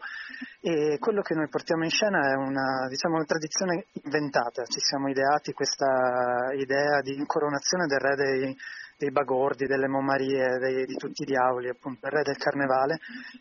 e 0.61 0.97
quello 0.97 1.21
che 1.21 1.35
noi 1.35 1.47
portiamo 1.47 1.83
in 1.83 1.91
scena 1.91 2.17
è 2.17 2.33
una, 2.33 2.87
diciamo, 2.89 3.15
una 3.15 3.25
tradizione 3.25 3.85
inventata. 4.01 4.65
Ci 4.65 4.79
siamo 4.79 5.07
ideati 5.07 5.53
questa 5.53 6.49
idea 6.57 7.01
di 7.01 7.13
incoronazione 7.13 7.85
del 7.85 7.99
re 7.99 8.15
dei 8.15 8.57
dei 9.01 9.11
Bagordi, 9.11 9.65
delle 9.65 9.87
Momarie, 9.87 10.59
dei, 10.59 10.85
di 10.85 10.95
tutti 10.95 11.23
i 11.23 11.25
diavoli, 11.25 11.69
appunto 11.69 12.05
il 12.05 12.11
re 12.11 12.21
del 12.21 12.37
carnevale, 12.37 12.99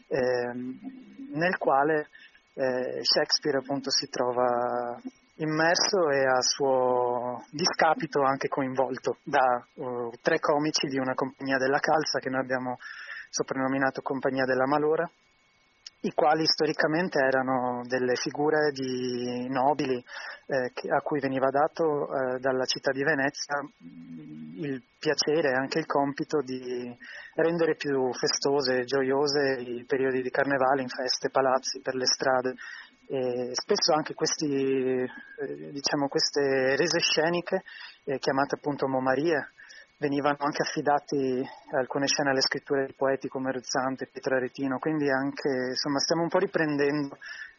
eh, 0.08 0.52
nel 1.34 1.58
quale 1.58 2.08
eh, 2.54 3.00
Shakespeare 3.02 3.58
appunto 3.58 3.90
si 3.90 4.08
trova 4.08 4.98
immerso 5.36 6.10
e 6.10 6.24
a 6.24 6.40
suo 6.40 7.44
discapito 7.50 8.22
anche 8.22 8.48
coinvolto 8.48 9.18
da 9.22 9.64
uh, 9.74 10.10
tre 10.20 10.38
comici 10.38 10.86
di 10.86 10.98
una 10.98 11.14
compagnia 11.14 11.56
della 11.56 11.78
calza 11.78 12.18
che 12.18 12.28
noi 12.28 12.42
abbiamo 12.42 12.76
soprannominato 13.30 14.02
Compagnia 14.02 14.44
della 14.44 14.66
Malora 14.66 15.10
i 16.02 16.12
quali 16.14 16.46
storicamente 16.46 17.18
erano 17.18 17.82
delle 17.86 18.14
figure 18.14 18.70
di 18.72 19.46
nobili 19.48 20.02
eh, 20.46 20.72
a 20.90 21.00
cui 21.02 21.20
veniva 21.20 21.50
dato 21.50 22.08
eh, 22.08 22.38
dalla 22.38 22.64
città 22.64 22.90
di 22.90 23.04
Venezia 23.04 23.60
mm, 23.60 24.64
il 24.64 24.82
piacere 24.98 25.50
e 25.50 25.54
anche 25.54 25.78
il 25.78 25.86
compito 25.86 26.40
di 26.40 26.96
rendere 27.34 27.76
più 27.76 28.12
festose 28.14 28.80
e 28.80 28.84
gioiose 28.84 29.60
i 29.60 29.84
periodi 29.84 30.22
di 30.22 30.30
carnevale 30.30 30.82
in 30.82 30.88
feste, 30.88 31.30
palazzi, 31.30 31.80
per 31.80 31.94
le 31.94 32.06
strade. 32.06 32.54
E 33.06 33.50
spesso 33.54 33.92
anche 33.92 34.14
questi, 34.14 34.46
eh, 34.46 35.70
diciamo, 35.72 36.08
queste 36.08 36.76
rese 36.76 37.00
sceniche, 37.00 37.62
eh, 38.04 38.18
chiamate 38.18 38.54
appunto 38.54 38.86
momarie, 38.86 39.50
venivano 40.00 40.38
anche 40.40 40.62
affidati 40.62 41.44
alcune 41.72 42.06
scene 42.06 42.30
alle 42.30 42.40
scritture 42.40 42.86
di 42.86 42.94
poeti 42.94 43.28
come 43.28 43.52
Ruzzante, 43.52 44.08
Pietro 44.10 44.36
Aretino, 44.36 44.78
quindi 44.78 45.10
anche, 45.10 45.76
insomma, 45.76 45.98
stiamo 45.98 46.22
un 46.22 46.28
po' 46.28 46.38
riprendendo, 46.38 47.18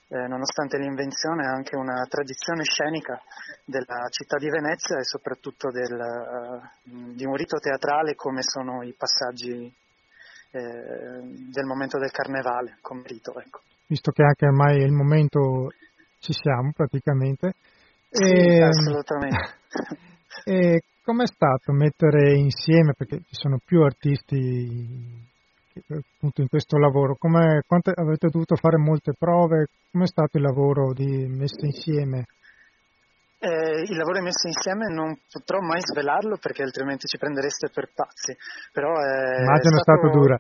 eh, 0.10 0.28
nonostante 0.28 0.78
l'invenzione, 0.78 1.46
anche 1.46 1.76
una 1.76 2.04
tradizione 2.10 2.64
scenica 2.64 3.22
della 3.64 4.10
città 4.10 4.38
di 4.38 4.50
Venezia 4.50 4.98
e 4.98 5.04
soprattutto 5.04 5.70
del, 5.70 5.94
uh, 5.94 7.14
di 7.14 7.26
un 7.26 7.36
rito 7.36 7.58
teatrale 7.60 8.16
come 8.16 8.42
sono 8.42 8.82
i 8.82 8.94
passaggi 8.98 9.72
eh, 10.52 10.60
del 10.60 11.66
momento 11.66 12.00
del 12.00 12.12
carnevale 12.12 12.80
come 12.82 13.04
rito. 13.06 13.40
Ecco. 13.40 13.62
Visto 13.86 14.12
che 14.12 14.24
anche 14.24 14.48
ormai 14.48 14.82
è 14.82 14.86
il 14.86 14.92
momento 14.92 15.70
ci 16.20 16.34
siamo 16.34 16.72
praticamente. 16.76 17.54
Sì, 18.10 18.34
e... 18.34 18.64
assolutamente. 18.64 19.60
e 20.44 20.82
com'è 21.12 21.28
stato 21.28 21.74
mettere 21.74 22.38
insieme, 22.38 22.94
perché 22.96 23.18
ci 23.28 23.36
sono 23.36 23.60
più 23.64 23.82
artisti 23.82 25.30
appunto 25.88 26.42
in 26.42 26.48
questo 26.48 26.78
lavoro, 26.78 27.16
Come, 27.18 27.64
quante, 27.68 27.92
avete 27.94 28.30
dovuto 28.30 28.56
fare 28.56 28.78
molte 28.78 29.14
prove, 29.18 29.68
com'è 29.92 30.08
stato 30.08 30.38
il 30.38 30.44
lavoro 30.44 30.94
di 30.94 31.28
messa 31.28 31.66
insieme? 31.66 32.28
Eh, 33.40 33.82
il 33.90 33.98
lavoro 33.98 34.22
messo 34.22 34.48
insieme 34.48 34.94
non 34.94 35.18
potrò 35.32 35.60
mai 35.60 35.82
svelarlo 35.82 36.38
perché 36.38 36.62
altrimenti 36.62 37.08
ci 37.08 37.18
prendereste 37.18 37.70
per 37.74 37.90
pazzi. 37.94 38.38
Però 38.72 38.94
è 38.94 39.42
Immagino 39.42 39.78
è 39.78 39.82
stato, 39.82 40.08
stato 40.08 40.20
dura. 40.20 40.38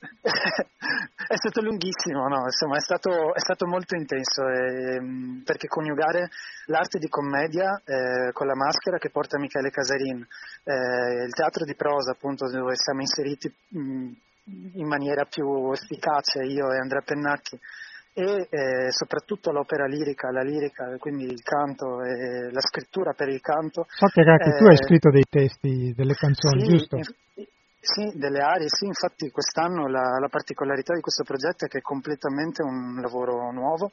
È 0.00 1.36
stato 1.36 1.60
lunghissimo, 1.60 2.26
no? 2.26 2.44
Insomma, 2.44 2.76
è 2.76 2.80
stato, 2.80 3.34
è 3.34 3.38
stato 3.38 3.66
molto 3.66 3.94
intenso 3.94 4.48
eh, 4.48 5.42
perché 5.44 5.68
coniugare 5.68 6.28
l'arte 6.66 6.98
di 6.98 7.08
commedia 7.08 7.80
eh, 7.84 8.32
con 8.32 8.46
la 8.46 8.56
maschera 8.56 8.98
che 8.98 9.10
porta 9.10 9.38
Michele 9.38 9.70
Casarin, 9.70 10.26
eh, 10.64 11.24
il 11.24 11.32
teatro 11.32 11.64
di 11.64 11.74
prosa 11.74 12.12
appunto 12.12 12.50
dove 12.50 12.74
siamo 12.76 13.00
inseriti 13.00 13.52
mh, 13.68 14.10
in 14.74 14.86
maniera 14.86 15.24
più 15.24 15.70
efficace 15.72 16.42
io 16.44 16.72
e 16.72 16.78
Andrea 16.78 17.02
Pennacchi 17.04 17.58
e 18.12 18.48
eh, 18.50 18.90
soprattutto 18.90 19.52
l'opera 19.52 19.86
lirica, 19.86 20.32
la 20.32 20.42
lirica, 20.42 20.96
quindi 20.98 21.24
il 21.24 21.42
canto 21.42 22.02
e 22.02 22.50
la 22.50 22.60
scrittura 22.60 23.12
per 23.12 23.28
il 23.28 23.40
canto. 23.40 23.86
So 23.88 24.06
che 24.06 24.22
anche 24.22 24.56
tu 24.58 24.64
hai 24.64 24.72
eh, 24.72 24.84
scritto 24.84 25.10
dei 25.10 25.24
testi, 25.28 25.92
delle 25.94 26.14
canzoni, 26.14 26.64
sì, 26.64 26.70
giusto? 26.70 26.96
Sì, 27.82 28.12
delle 28.14 28.40
arie, 28.40 28.66
sì, 28.68 28.84
infatti 28.84 29.30
quest'anno 29.30 29.88
la, 29.88 30.18
la, 30.20 30.28
particolarità 30.28 30.92
di 30.92 31.00
questo 31.00 31.24
progetto 31.24 31.64
è 31.64 31.68
che 31.68 31.78
è 31.78 31.80
completamente 31.80 32.62
un 32.62 33.00
lavoro 33.00 33.50
nuovo, 33.52 33.92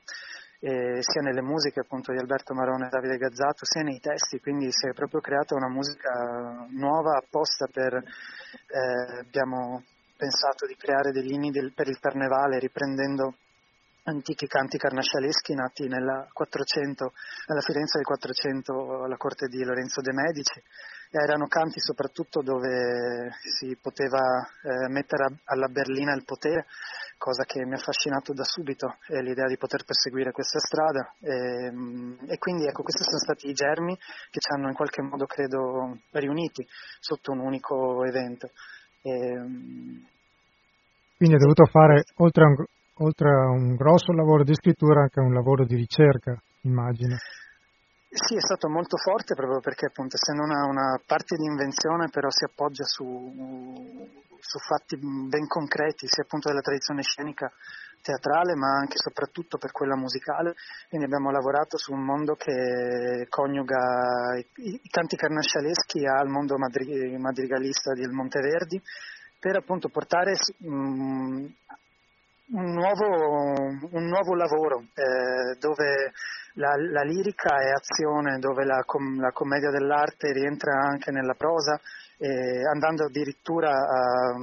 eh, 0.59 0.99
sia 0.99 1.21
nelle 1.21 1.41
musiche 1.41 1.79
appunto 1.79 2.11
di 2.11 2.17
Alberto 2.19 2.53
Marone 2.53 2.87
e 2.87 2.89
Davide 2.89 3.15
Gazzato, 3.15 3.63
sia 3.63 3.83
nei 3.83 4.01
testi, 4.01 4.41
quindi 4.41 4.73
si 4.73 4.89
è 4.89 4.93
proprio 4.93 5.21
creata 5.21 5.55
una 5.55 5.69
musica 5.69 6.67
nuova 6.71 7.15
apposta 7.15 7.67
per, 7.71 7.93
eh, 7.95 9.19
abbiamo 9.23 9.81
pensato 10.17 10.65
di 10.65 10.75
creare 10.75 11.11
degli 11.11 11.31
inni 11.31 11.51
del, 11.51 11.71
per 11.73 11.87
il 11.87 11.99
carnevale 11.99 12.59
riprendendo 12.59 13.35
antichi 14.03 14.47
canti 14.47 14.77
carnascialeschi 14.77 15.53
nati 15.53 15.87
nella 15.87 16.27
400, 16.33 17.13
alla 17.47 17.61
Firenze 17.61 17.99
del 17.99 18.05
400 18.05 19.03
alla 19.03 19.17
corte 19.17 19.47
di 19.47 19.63
Lorenzo 19.63 20.01
de' 20.01 20.13
Medici 20.13 20.61
erano 21.11 21.47
canti 21.47 21.79
soprattutto 21.79 22.41
dove 22.41 23.31
si 23.57 23.77
poteva 23.81 24.19
eh, 24.63 24.89
mettere 24.89 25.23
a, 25.25 25.33
alla 25.45 25.67
berlina 25.67 26.13
il 26.13 26.25
potere, 26.25 26.65
cosa 27.17 27.43
che 27.43 27.65
mi 27.65 27.73
ha 27.73 27.77
affascinato 27.77 28.33
da 28.33 28.43
subito, 28.43 28.97
è 29.07 29.21
l'idea 29.21 29.47
di 29.47 29.57
poter 29.57 29.83
perseguire 29.83 30.31
questa 30.31 30.59
strada 30.59 31.13
e, 31.19 31.65
ehm, 31.67 32.17
e, 32.27 32.37
quindi 32.37 32.65
ecco 32.65 32.83
questi 32.83 33.03
sono 33.03 33.19
stati 33.19 33.49
i 33.49 33.53
germi 33.53 33.95
che 33.95 34.39
ci 34.39 34.51
hanno 34.53 34.67
in 34.67 34.75
qualche 34.75 35.01
modo 35.01 35.25
credo 35.25 35.97
riuniti 36.11 36.65
sotto 36.99 37.31
un 37.31 37.39
unico 37.39 38.03
evento. 38.03 38.51
E, 39.01 39.11
ehm, 39.11 40.05
quindi 41.17 41.35
hai 41.35 41.41
dovuto 41.41 41.65
fare 41.65 42.03
oltre 42.17 42.43
a, 42.43 42.47
un, 42.47 42.63
oltre 42.97 43.29
a 43.29 43.49
un 43.49 43.75
grosso 43.75 44.11
lavoro 44.13 44.43
di 44.43 44.53
scrittura 44.53 45.01
anche 45.01 45.19
un 45.19 45.33
lavoro 45.33 45.65
di 45.65 45.75
ricerca, 45.75 46.39
immagino. 46.61 47.15
Sì, 48.09 48.35
è 48.35 48.39
stato 48.39 48.69
molto 48.69 48.95
forte 48.95 49.35
proprio 49.35 49.59
perché 49.59 49.87
appunto 49.87 50.15
essendo 50.15 50.43
una, 50.43 50.65
una 50.65 50.99
parte 51.05 51.35
di 51.35 51.43
invenzione 51.43 52.07
però 52.09 52.29
si 52.29 52.45
appoggia 52.45 52.85
su, 52.85 53.05
su, 54.39 54.59
fatti 54.59 54.97
ben 54.97 55.45
concreti, 55.45 56.07
sia 56.07 56.23
appunto 56.23 56.47
della 56.47 56.61
tradizione 56.61 57.01
scenica 57.01 57.51
teatrale 58.01 58.55
ma 58.55 58.77
anche 58.79 58.93
e 58.93 59.03
soprattutto 59.03 59.57
per 59.57 59.71
quella 59.71 59.97
musicale, 59.97 60.55
quindi 60.87 61.05
abbiamo 61.05 61.31
lavorato 61.31 61.77
su 61.77 61.91
un 61.91 62.05
mondo 62.05 62.35
che 62.35 63.27
coniuga 63.27 64.37
i, 64.37 64.79
i 64.81 64.89
canti 64.89 65.17
carnascialeschi 65.17 66.05
al 66.07 66.29
mondo 66.29 66.57
madri, 66.57 67.17
madrigalista 67.17 67.91
del 67.91 68.11
Monteverdi 68.11 68.81
per 69.37 69.57
appunto 69.57 69.89
portare 69.89 70.33
um, 70.59 71.53
un, 72.49 72.71
nuovo, 72.71 73.55
un 73.91 74.05
nuovo 74.05 74.35
lavoro 74.35 74.85
eh, 74.93 75.57
dove 75.59 76.11
la, 76.53 76.73
la, 76.91 77.01
lirica 77.01 77.57
è 77.57 77.71
azione, 77.71 78.39
dove 78.39 78.63
la, 78.63 78.83
com, 78.85 79.19
la, 79.19 79.31
commedia 79.31 79.69
dell'arte 79.69 80.31
rientra 80.31 80.71
anche 80.79 81.11
nella 81.11 81.33
prosa, 81.33 81.79
eh, 82.17 82.65
andando 82.73 83.05
addirittura 83.05 83.69
a, 83.69 84.35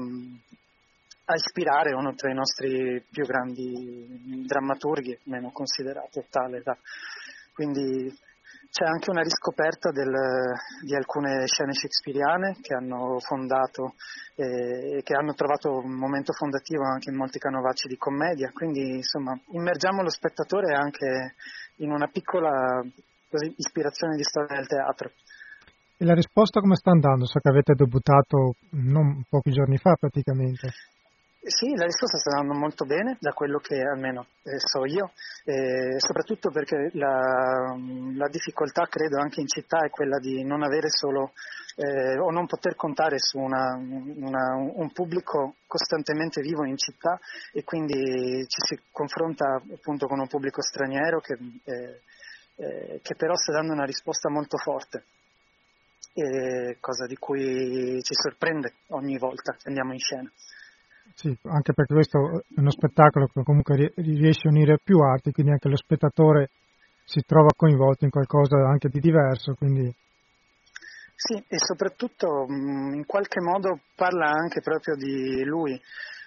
a, 1.25 1.34
ispirare 1.34 1.94
uno 1.94 2.14
tra 2.14 2.30
i 2.30 2.34
nostri 2.34 3.02
più 3.11 3.25
grandi 3.25 4.44
drammaturghi, 4.46 5.18
meno 5.25 5.50
considerato 5.50 6.25
tale. 6.28 6.61
Da. 6.62 6.76
Quindi 7.52 8.12
c'è 8.74 8.86
anche 8.86 9.10
una 9.10 9.22
riscoperta 9.22 9.92
del, 9.92 10.10
di 10.82 10.96
alcune 10.96 11.46
scene 11.46 11.72
shakespeariane 11.72 12.56
che 12.60 12.74
hanno 12.74 13.20
fondato 13.20 13.94
e 14.34 14.98
eh, 14.98 15.02
che 15.04 15.14
hanno 15.14 15.32
trovato 15.34 15.78
un 15.78 15.94
momento 15.94 16.32
fondativo 16.32 16.82
anche 16.82 17.08
in 17.08 17.14
molti 17.14 17.38
canovacci 17.38 17.86
di 17.86 17.96
commedia. 17.96 18.50
Quindi 18.52 18.96
insomma 18.96 19.38
immergiamo 19.52 20.02
lo 20.02 20.10
spettatore 20.10 20.74
anche 20.74 21.34
in 21.76 21.92
una 21.92 22.08
piccola 22.08 22.82
così, 23.30 23.54
ispirazione 23.56 24.16
di 24.16 24.24
storia 24.24 24.56
del 24.56 24.66
teatro. 24.66 25.12
E 25.96 26.04
la 26.04 26.14
risposta 26.14 26.58
come 26.58 26.74
sta 26.74 26.90
andando? 26.90 27.26
So 27.26 27.38
che 27.38 27.50
avete 27.50 27.74
debuttato 27.74 28.56
non 28.70 29.22
pochi 29.28 29.52
giorni 29.52 29.76
fa 29.76 29.94
praticamente. 29.94 30.74
Sì, 31.46 31.76
la 31.76 31.84
risposta 31.84 32.16
sta 32.16 32.38
andando 32.38 32.58
molto 32.58 32.86
bene, 32.86 33.18
da 33.20 33.34
quello 33.34 33.58
che 33.58 33.78
almeno 33.78 34.28
eh, 34.44 34.58
so 34.58 34.86
io, 34.86 35.12
eh, 35.44 35.98
soprattutto 35.98 36.50
perché 36.50 36.88
la, 36.94 37.76
la, 38.16 38.28
difficoltà, 38.28 38.86
credo, 38.86 39.20
anche 39.20 39.42
in 39.42 39.46
città 39.46 39.84
è 39.84 39.90
quella 39.90 40.18
di 40.18 40.42
non 40.42 40.62
avere 40.62 40.88
solo 40.88 41.32
eh, 41.76 42.18
o 42.18 42.30
non 42.30 42.46
poter 42.46 42.76
contare 42.76 43.18
su 43.18 43.36
una, 43.36 43.74
una, 43.76 44.54
un 44.56 44.90
pubblico 44.92 45.56
costantemente 45.66 46.40
vivo 46.40 46.64
in 46.64 46.78
città 46.78 47.20
e 47.52 47.62
quindi 47.62 48.46
ci 48.48 48.60
si 48.64 48.80
confronta 48.90 49.60
appunto 49.70 50.06
con 50.06 50.20
un 50.20 50.28
pubblico 50.28 50.62
straniero 50.62 51.20
che, 51.20 51.36
eh, 51.64 52.00
eh, 52.56 53.00
che 53.02 53.16
però 53.16 53.34
sta 53.34 53.52
dando 53.52 53.74
una 53.74 53.84
risposta 53.84 54.30
molto 54.30 54.56
forte. 54.56 55.04
cosa 56.80 57.04
di 57.06 57.16
cui 57.16 58.00
ci 58.02 58.14
sorprende 58.14 58.76
ogni 58.92 59.18
volta 59.18 59.52
che 59.52 59.68
andiamo 59.68 59.92
in 59.92 59.98
scena. 59.98 60.32
Sì, 61.14 61.37
anche 61.44 61.73
perché 61.73 61.94
questo 61.94 62.18
è 62.18 62.59
uno 62.59 62.71
spettacolo 62.71 63.26
che 63.26 63.42
comunque 63.44 63.92
riesce 63.97 64.49
a 64.49 64.50
unire 64.50 64.78
più 64.83 64.99
arti, 64.99 65.33
quindi 65.33 65.52
anche 65.52 65.68
lo 65.68 65.76
spettatore 65.76 66.50
si 67.04 67.21
trova 67.25 67.50
coinvolto 67.56 68.04
in 68.04 68.11
qualcosa 68.11 68.56
anche 68.68 68.88
di 68.88 68.99
diverso. 69.00 69.54
Quindi... 69.54 69.94
Sì, 71.14 71.35
e 71.35 71.56
soprattutto 71.59 72.47
in 72.49 73.04
qualche 73.06 73.40
modo 73.40 73.78
parla 73.94 74.30
anche 74.30 74.61
proprio 74.61 74.97
di 74.97 75.44
lui. 75.44 75.80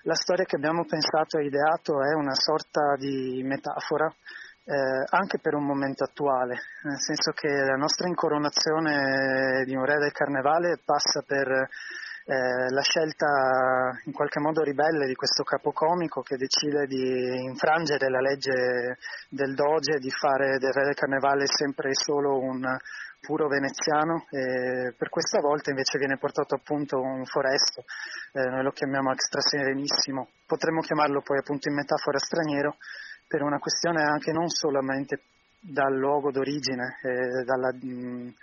La 0.04 0.16
storia 0.16 0.46
che 0.46 0.56
abbiamo 0.56 0.86
pensato 0.86 1.38
e 1.38 1.46
ideato 1.46 2.02
è 2.02 2.14
una 2.14 2.34
sorta 2.34 2.96
di 2.98 3.44
metafora 3.44 4.08
eh, 4.64 5.06
anche 5.10 5.40
per 5.40 5.54
un 5.54 5.66
momento 5.66 6.04
attuale, 6.04 6.56
nel 6.84 7.00
senso 7.00 7.32
che 7.32 7.48
la 7.48 7.76
nostra 7.76 8.08
incoronazione 8.08 9.64
di 9.66 9.76
un 9.76 9.86
re 9.86 9.98
del 9.98 10.12
carnevale 10.12 10.80
passa 10.84 11.24
per 11.26 11.68
eh, 12.30 12.70
la 12.70 12.82
scelta 12.82 14.02
in 14.04 14.12
qualche 14.12 14.42
modo 14.42 14.62
ribelle 14.62 15.08
di 15.08 15.16
questo 15.16 15.44
capocomico 15.44 16.22
che 16.22 16.36
decide 16.36 16.86
di 16.86 17.42
infrangere 17.46 18.10
la 18.10 18.20
legge 18.20 18.98
del 19.30 19.56
Doge 19.56 19.98
di 20.00 20.12
fare 20.12 20.58
del 20.58 20.74
Re 20.74 20.84
del 20.84 20.94
Carnevale 20.94 21.46
sempre 21.48 21.92
e 21.92 21.96
solo 21.96 22.38
un 22.38 22.68
puro 23.22 23.48
veneziano 23.48 24.28
e 24.30 24.94
per 24.98 25.08
questa 25.08 25.40
volta 25.40 25.70
invece 25.70 25.98
viene 25.98 26.18
portato 26.18 26.56
appunto 26.56 27.00
un 27.00 27.24
foresto, 27.24 27.86
eh, 28.34 28.44
noi 28.44 28.64
lo 28.64 28.72
chiamiamo 28.72 29.12
extra 29.12 29.40
serenissimo, 29.40 30.28
potremmo 30.46 30.82
chiamarlo 30.82 31.22
poi 31.22 31.38
appunto 31.38 31.70
in 31.70 31.76
metafora 31.76 32.20
straniero 32.20 32.76
per 33.26 33.42
una 33.42 33.60
questione 33.60 34.04
anche 34.04 34.34
non 34.34 34.50
solamente 34.50 35.22
dal 35.60 35.96
luogo 35.96 36.32
d'origine, 36.32 37.00
eh, 37.04 37.44
dalla, 37.44 37.72
mh, 37.72 38.34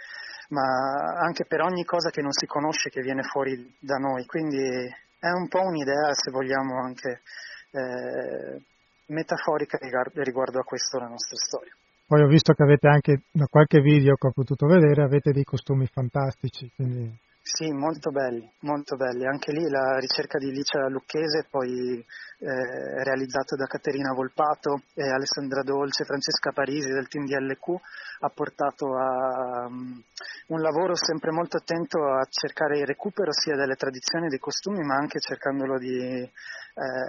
ma 0.54 1.18
anche 1.18 1.44
per 1.44 1.60
ogni 1.60 1.84
cosa 1.84 2.10
che 2.10 2.22
non 2.22 2.30
si 2.30 2.46
conosce 2.46 2.88
che 2.88 3.00
viene 3.00 3.22
fuori 3.22 3.74
da 3.80 3.96
noi. 3.96 4.24
Quindi 4.24 4.62
è 5.18 5.30
un 5.30 5.48
po' 5.48 5.62
un'idea, 5.62 6.14
se 6.14 6.30
vogliamo, 6.30 6.78
anche 6.80 7.20
eh, 7.72 8.62
metaforica 9.06 9.78
riguardo 9.78 10.60
a 10.60 10.64
questo 10.64 10.98
la 10.98 11.08
nostra 11.08 11.36
storia. 11.36 11.74
Poi 12.06 12.22
ho 12.22 12.28
visto 12.28 12.52
che 12.52 12.62
avete 12.62 12.86
anche, 12.86 13.22
da 13.32 13.46
qualche 13.46 13.80
video 13.80 14.14
che 14.14 14.28
ho 14.28 14.32
potuto 14.32 14.66
vedere, 14.66 15.02
avete 15.02 15.32
dei 15.32 15.44
costumi 15.44 15.86
fantastici, 15.86 16.70
quindi 16.76 17.10
sì, 17.46 17.70
molto 17.72 18.10
belli, 18.10 18.50
molto 18.60 18.96
belli. 18.96 19.26
Anche 19.26 19.52
lì 19.52 19.68
la 19.68 19.98
ricerca 19.98 20.38
di 20.38 20.50
Licia 20.50 20.88
Lucchese, 20.88 21.46
poi 21.50 22.02
eh, 22.38 23.04
realizzata 23.04 23.54
da 23.54 23.66
Caterina 23.66 24.14
Volpato, 24.14 24.80
e 24.94 25.10
Alessandra 25.10 25.62
Dolce, 25.62 26.06
Francesca 26.06 26.52
Parisi 26.52 26.88
del 26.88 27.06
team 27.06 27.26
di 27.26 27.34
LQ, 27.34 27.68
ha 28.20 28.30
portato 28.30 28.96
a 28.96 29.66
um, 29.66 30.02
un 30.48 30.60
lavoro 30.62 30.96
sempre 30.96 31.32
molto 31.32 31.58
attento 31.58 31.98
a 32.02 32.26
cercare 32.30 32.78
il 32.78 32.86
recupero 32.86 33.30
sia 33.30 33.56
delle 33.56 33.76
tradizioni 33.76 34.28
dei 34.28 34.38
costumi, 34.38 34.82
ma 34.82 34.94
anche 34.94 35.20
cercandolo 35.20 35.76
di 35.76 36.00
eh, 36.00 36.30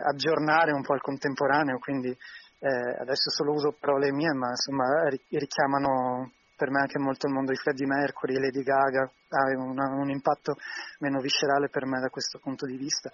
aggiornare 0.04 0.74
un 0.74 0.84
po' 0.84 0.94
al 0.94 1.02
contemporaneo. 1.02 1.80
Quindi 1.80 2.10
eh, 2.10 2.96
adesso 3.00 3.30
solo 3.30 3.54
uso 3.54 3.78
parole 3.80 4.12
mie, 4.12 4.34
ma 4.34 4.50
insomma 4.50 5.08
richiamano 5.30 6.30
per 6.56 6.72
me 6.72 6.80
anche 6.80 7.00
molto 7.00 7.28
il 7.28 7.34
mondo 7.34 7.52
di 7.52 7.58
Freddie 7.58 7.86
Mercury, 7.86 8.40
Lady 8.40 8.64
Gaga, 8.64 9.04
ha 9.04 9.58
un, 9.58 9.78
un 9.78 10.10
impatto 10.10 10.56
meno 11.00 11.20
viscerale 11.20 11.70
per 11.70 11.86
me 11.86 12.00
da 12.00 12.10
questo 12.10 12.40
punto 12.40 12.66
di 12.66 12.78
vista, 12.78 13.10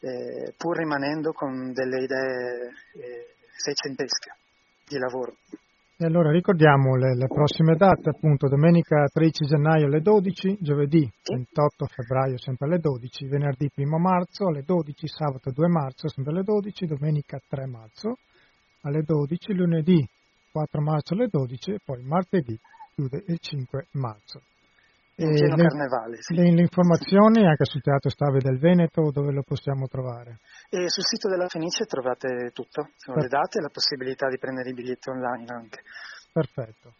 eh, 0.00 0.54
pur 0.56 0.76
rimanendo 0.76 1.32
con 1.32 1.72
delle 1.72 2.02
idee 2.02 2.70
eh, 2.94 3.34
seicentesche 3.56 4.34
di 4.86 4.98
lavoro. 4.98 5.36
E 5.96 6.04
allora 6.04 6.32
ricordiamo 6.32 6.96
le, 6.96 7.14
le, 7.14 7.28
prossime 7.28 7.76
date, 7.76 8.10
appunto 8.10 8.48
domenica 8.48 9.04
13 9.12 9.46
gennaio 9.46 9.86
alle 9.86 10.00
12, 10.00 10.58
giovedì 10.60 11.08
28 11.22 11.86
febbraio 11.86 12.36
sempre 12.36 12.66
alle 12.66 12.78
12, 12.78 13.28
venerdì 13.28 13.70
1 13.72 13.98
marzo 13.98 14.48
alle 14.48 14.62
12, 14.64 15.06
sabato 15.06 15.52
2 15.52 15.68
marzo 15.68 16.08
sempre 16.08 16.32
alle 16.32 16.42
12, 16.42 16.86
domenica 16.86 17.40
3 17.46 17.66
marzo 17.66 18.18
alle 18.82 19.02
12, 19.02 19.54
lunedì 19.54 20.04
4 20.50 20.80
marzo 20.82 21.14
alle 21.14 21.28
12 21.28 21.70
e 21.70 21.78
poi 21.84 22.02
martedì 22.02 22.58
chiude 22.94 23.22
il 23.26 23.38
5 23.38 23.88
marzo. 23.92 24.42
Pieno 25.14 25.54
le, 25.54 25.62
carnevale, 25.62 26.16
sì. 26.22 26.34
le, 26.34 26.50
le, 26.50 26.60
informazioni 26.60 27.46
anche 27.46 27.64
sul 27.64 27.80
Teatro 27.80 28.10
Stave 28.10 28.40
del 28.40 28.58
Veneto, 28.58 29.12
dove 29.12 29.30
lo 29.30 29.42
possiamo 29.42 29.86
trovare? 29.86 30.40
E 30.68 30.88
sul 30.88 31.04
sito 31.04 31.28
della 31.28 31.46
Fenice 31.46 31.84
trovate 31.84 32.50
tutto, 32.52 32.88
sono 32.96 33.18
le 33.18 33.28
date 33.28 33.58
e 33.58 33.62
la 33.62 33.68
possibilità 33.68 34.28
di 34.28 34.38
prendere 34.38 34.70
i 34.70 34.74
biglietti 34.74 35.10
online 35.10 35.46
anche. 35.46 35.82
Perfetto. 36.32 36.94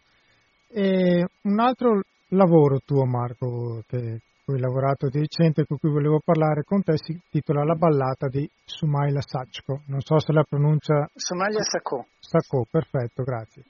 E 0.69 1.27
un 1.41 1.59
altro 1.59 2.03
lavoro 2.29 2.79
tuo 2.85 3.05
Marco, 3.05 3.83
che 3.85 4.21
cui 4.45 4.55
hai 4.55 4.61
lavorato 4.61 5.09
di 5.09 5.19
recente, 5.19 5.65
con 5.65 5.77
cui 5.77 5.89
volevo 5.89 6.21
parlare 6.23 6.63
con 6.63 6.83
te, 6.83 6.93
si 6.97 7.13
intitola 7.13 7.65
La 7.65 7.73
ballata 7.73 8.27
di 8.27 8.49
Sumaila 8.63 9.19
Sachko. 9.19 9.81
Non 9.87 10.01
so 10.01 10.19
se 10.19 10.31
la 10.31 10.43
pronuncia... 10.47 11.09
Sumaila 11.15 11.63
Sacco. 11.63 12.05
Sacco, 12.19 12.65
perfetto, 12.69 13.23
grazie. 13.23 13.63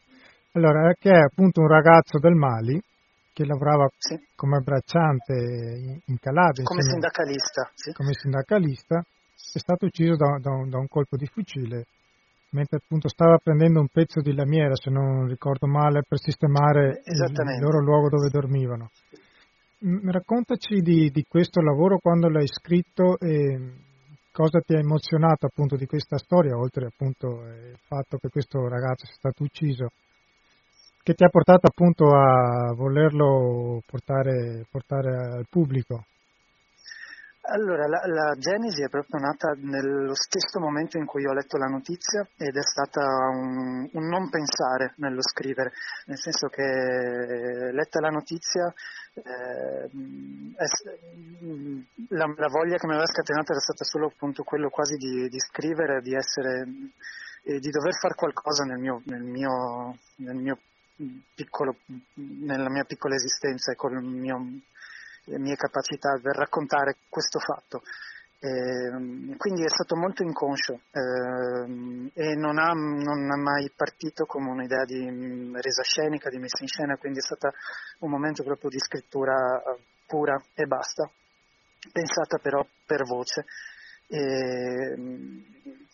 Allora, 0.56 0.94
che 0.94 1.10
è 1.10 1.20
appunto 1.20 1.60
un 1.60 1.68
ragazzo 1.68 2.18
del 2.18 2.34
Mali 2.34 2.82
che 3.34 3.46
lavorava 3.46 3.90
sì. 3.98 4.18
come 4.36 4.62
bracciante 4.62 5.34
in, 6.06 6.18
Calabria. 6.18 6.64
Come 6.64 6.80
insieme, 6.80 7.02
sindacalista. 7.02 7.72
Sì. 7.74 7.92
Come 7.92 8.14
sindacalista, 8.14 9.00
è 9.00 9.60
stato 9.60 9.86
ucciso 9.86 10.16
da, 10.16 10.40
da, 10.40 10.52
un, 10.52 10.70
da, 10.70 10.78
un, 10.78 10.88
colpo 10.88 11.18
di 11.18 11.26
fucile 11.26 11.88
mentre 12.52 12.78
appunto 12.78 13.10
stava 13.10 13.38
prendendo 13.44 13.82
un 13.82 13.90
pezzo 13.90 14.22
di 14.22 14.34
lamiera, 14.34 14.76
se 14.76 14.90
non 14.90 15.28
ricordo 15.28 15.68
male, 15.68 16.04
per 16.08 16.20
sistemare 16.20 17.02
il, 17.04 17.60
loro 17.60 17.82
luogo 17.82 18.08
dove 18.08 18.30
dormivano. 18.30 18.92
Raccontaci 19.80 20.80
di, 20.80 21.10
di, 21.10 21.26
questo 21.28 21.60
lavoro 21.60 21.98
quando 21.98 22.30
l'hai 22.30 22.48
scritto 22.48 23.20
e 23.20 23.74
cosa 24.32 24.62
ti 24.62 24.74
ha 24.74 24.80
emozionato 24.80 25.48
appunto 25.48 25.76
di 25.76 25.86
questa 25.86 26.18
storia, 26.18 26.56
oltre 26.56 26.86
appunto 26.86 27.44
il 27.44 27.78
fatto 27.84 28.18
che 28.20 28.30
questo 28.30 28.70
ragazzo 28.70 29.06
sia 29.06 29.16
stato 29.16 29.44
ucciso 29.44 29.90
che 31.06 31.14
ti 31.14 31.24
ha 31.24 31.30
portato 31.30 31.68
appunto 31.68 32.10
a 32.18 32.74
volerlo 32.74 33.80
portare, 33.86 34.66
portare 34.72 35.38
al 35.38 35.46
pubblico? 35.48 36.04
Allora, 37.48 37.86
la, 37.86 38.02
la, 38.08 38.34
genesi 38.40 38.82
è 38.82 38.90
proprio 38.90 39.20
nata 39.22 39.54
nello 39.56 40.16
stesso 40.16 40.60
momento 40.60 40.98
in 40.98 41.06
cui 41.06 41.28
ho 41.28 41.34
letto 41.34 41.58
la 41.58 41.68
notizia 41.68 42.28
ed 42.36 42.58
è 42.58 42.64
stata 42.64 43.06
un, 43.06 43.88
un 43.94 44.08
non 44.08 44.32
pensare 44.32 44.96
nello 44.98 45.22
scrivere, 45.22 45.74
nel 46.08 46.18
senso 46.18 46.48
che 46.48 47.70
letta 47.72 48.02
la 48.02 48.10
notizia 48.10 48.74
eh, 49.14 49.90
la, 52.10 52.26
la, 52.36 52.48
voglia 52.50 52.78
che 52.78 52.88
mi 52.88 52.98
aveva 52.98 53.06
scatenato 53.06 53.52
era 53.52 53.62
stata 53.62 53.84
solo 53.84 54.08
appunto 54.08 54.42
quello 54.42 54.70
quasi 54.70 54.96
di, 54.96 55.30
di 55.30 55.38
scrivere, 55.38 56.02
di 56.02 56.16
essere, 56.16 56.66
di 56.66 57.70
dover 57.70 57.94
fare 57.94 58.16
qualcosa 58.16 58.64
nel 58.64 58.80
mio, 58.80 59.04
nel 59.06 59.22
mio, 59.22 59.96
nel 60.16 60.36
mio 60.36 60.58
piccolo, 61.34 61.78
nella 62.16 62.70
mia 62.70 62.84
piccola 62.84 63.16
esistenza 63.16 63.72
e 63.72 63.76
con 63.76 63.94
le 65.26 65.40
mie 65.40 65.56
capacità 65.56 66.18
per 66.22 66.36
raccontare 66.36 66.98
questo 67.10 67.40
fatto. 67.40 67.82
Eh, 68.38 69.36
quindi 69.38 69.64
è 69.64 69.70
stato 69.70 69.96
molto 69.96 70.22
inconscio 70.22 70.82
eh, 70.92 72.12
e 72.14 72.36
non 72.36 72.60
ha, 72.60 72.74
non 72.74 73.32
ha, 73.32 73.38
mai 73.38 73.72
partito 73.76 74.26
come 74.26 74.52
un'idea 74.52 74.84
di 74.84 75.52
resa 75.54 75.82
scenica, 75.82 76.30
di 76.30 76.38
messa 76.38 76.62
in 76.62 76.68
scena, 76.68 76.98
quindi 76.98 77.20
è 77.20 77.22
stato 77.22 77.54
un 78.00 78.12
momento 78.12 78.44
proprio 78.44 78.70
di 78.70 78.78
scrittura 78.78 79.34
pura 80.06 80.40
e 80.54 80.66
basta, 80.66 81.10
pensata 81.92 82.38
però 82.38 82.66
per 82.86 83.04
voce. 83.06 83.46
E, 84.08 84.96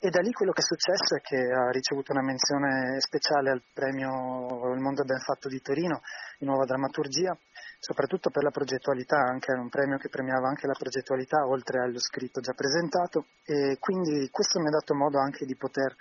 e 0.03 0.09
da 0.09 0.19
lì 0.19 0.31
quello 0.31 0.51
che 0.51 0.61
è 0.61 0.65
successo 0.65 1.13
è 1.13 1.21
che 1.21 1.37
ha 1.37 1.69
ricevuto 1.69 2.11
una 2.11 2.25
menzione 2.25 2.99
speciale 2.99 3.51
al 3.51 3.61
premio 3.71 4.73
Il 4.73 4.81
mondo 4.81 5.03
ben 5.03 5.19
fatto 5.19 5.47
di 5.47 5.61
Torino 5.61 6.01
di 6.39 6.47
nuova 6.47 6.65
drammaturgia, 6.65 7.37
soprattutto 7.77 8.31
per 8.31 8.41
la 8.41 8.49
progettualità, 8.49 9.17
anche 9.17 9.51
un 9.53 9.69
premio 9.69 9.97
che 9.97 10.09
premiava 10.09 10.47
anche 10.47 10.65
la 10.65 10.73
progettualità 10.73 11.45
oltre 11.45 11.83
allo 11.83 11.99
scritto 11.99 12.41
già 12.41 12.53
presentato. 12.53 13.27
E 13.45 13.77
quindi 13.79 14.27
questo 14.31 14.59
mi 14.59 14.69
ha 14.69 14.71
dato 14.71 14.95
modo 14.95 15.19
anche 15.19 15.45
di 15.45 15.55
poter 15.55 15.93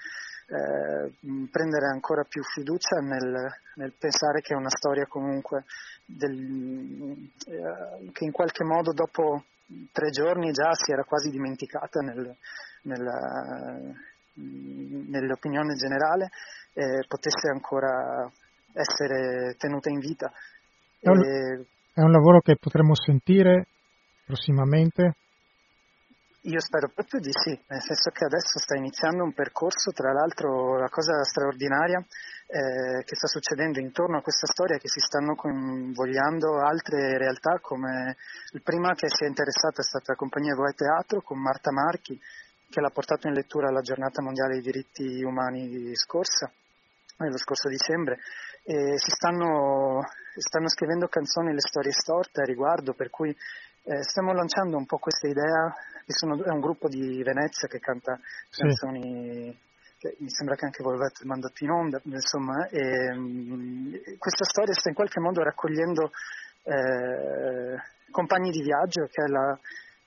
eh, 0.49 1.13
prendere 1.53 1.93
ancora 1.93 2.25
più 2.25 2.43
fiducia 2.43 3.01
nel, 3.01 3.53
nel, 3.75 3.93
pensare 3.99 4.41
che 4.41 4.55
è 4.55 4.57
una 4.57 4.73
storia 4.73 5.05
comunque 5.07 5.65
del, 6.07 7.31
eh, 7.49 8.11
che 8.13 8.25
in 8.25 8.33
qualche 8.33 8.65
modo 8.65 8.95
dopo 8.95 9.45
tre 9.93 10.09
giorni 10.09 10.53
già 10.53 10.73
si 10.73 10.91
era 10.91 11.05
quasi 11.05 11.29
dimenticata 11.29 12.01
nel, 12.01 12.35
nella, 12.83 13.79
nell'opinione 14.35 15.75
generale 15.75 16.31
eh, 16.75 17.05
potesse 17.07 17.49
ancora 17.53 18.31
essere 18.73 19.57
tenuta 19.59 19.91
in 19.91 19.99
vita. 19.99 20.31
È 21.01 21.09
un, 21.09 21.23
e, 21.25 21.67
è 21.95 22.01
un 22.01 22.13
lavoro 22.13 22.41
che 22.41 22.57
potremo 22.57 22.95
sentire 22.95 23.67
prossimamente? 24.25 25.15
Io 26.45 26.61
spero 26.61 26.89
proprio 26.89 27.21
di 27.21 27.33
sì, 27.33 27.51
nel 27.51 27.83
senso 27.83 28.09
che 28.17 28.25
adesso 28.25 28.59
sta 28.59 28.75
iniziando 28.75 29.25
un 29.25 29.35
percorso, 29.35 29.93
tra 29.93 30.11
l'altro 30.11 30.79
la 30.79 30.89
cosa 30.89 31.23
straordinaria 31.23 31.99
eh, 31.99 33.05
che 33.05 33.15
sta 33.15 33.27
succedendo 33.27 33.79
intorno 33.79 34.17
a 34.17 34.23
questa 34.23 34.47
storia 34.47 34.77
è 34.77 34.81
che 34.81 34.89
si 34.89 35.01
stanno 35.01 35.35
coinvolgendo 35.35 36.57
altre 36.65 37.19
realtà 37.19 37.59
come 37.61 38.17
il 38.53 38.63
prima 38.63 38.95
che 38.95 39.09
si 39.09 39.25
è 39.25 39.29
interessato 39.29 39.83
è 39.83 39.85
stata 39.85 40.13
la 40.13 40.17
compagnia 40.17 40.55
Voe 40.55 40.73
Teatro 40.73 41.21
con 41.21 41.39
Marta 41.39 41.71
Marchi 41.73 42.19
che 42.71 42.81
l'ha 42.81 42.91
portato 42.91 43.27
in 43.27 43.35
lettura 43.35 43.69
alla 43.69 43.81
giornata 43.81 44.23
mondiale 44.23 44.55
dei 44.55 44.63
diritti 44.63 45.23
umani 45.23 45.95
scorsa, 45.97 46.47
eh, 46.47 47.29
lo 47.29 47.37
scorso 47.37 47.69
dicembre, 47.69 48.19
e 48.63 48.97
si 48.97 49.11
stanno, 49.11 50.01
stanno 50.37 50.69
scrivendo 50.69 51.09
canzoni 51.09 51.53
le 51.53 51.61
storie 51.61 51.93
storte 51.93 52.43
a 52.43 52.45
riguardo, 52.45 52.95
per 52.95 53.11
cui 53.11 53.31
eh, 53.31 54.03
stiamo 54.03 54.33
lanciando 54.33 54.77
un 54.77 54.87
po' 54.87 54.99
questa 54.99 55.27
idea, 55.27 55.75
sono, 56.07 56.43
è 56.43 56.51
un 56.51 56.61
gruppo 56.61 56.89
di 56.89 57.23
Venezia 57.23 57.69
che 57.69 57.79
canta 57.79 58.19
sì. 58.49 58.63
canzoni 58.63 59.59
che 60.01 60.17
mi 60.19 60.31
sembra 60.31 60.57
che 60.57 60.65
anche 60.65 60.83
voi 60.83 60.95
avete 60.95 61.27
mandato 61.27 61.63
in 61.63 61.71
onda, 61.71 62.01
insomma, 62.05 62.67
e, 62.69 63.13
mh, 63.13 64.17
questa 64.17 64.45
storia 64.45 64.73
sta 64.73 64.89
in 64.89 64.95
qualche 64.95 65.21
modo 65.21 65.43
raccogliendo 65.43 66.11
eh, 66.63 67.77
compagni 68.11 68.51
di 68.51 68.63
viaggio, 68.63 69.05
che 69.11 69.23
è, 69.23 69.27
la, 69.27 69.59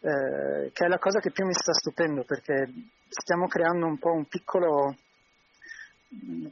eh, 0.04 0.72
che 0.74 0.86
è 0.86 0.88
la 0.90 1.00
cosa 1.00 1.20
che 1.20 1.32
più 1.32 1.46
mi 1.46 1.54
sta 1.54 1.72
stupendo, 1.72 2.26
perché 2.26 2.68
stiamo 3.08 3.48
creando 3.48 3.86
un 3.86 3.98
po' 3.98 4.12
un 4.12 4.26
piccolo 4.26 4.96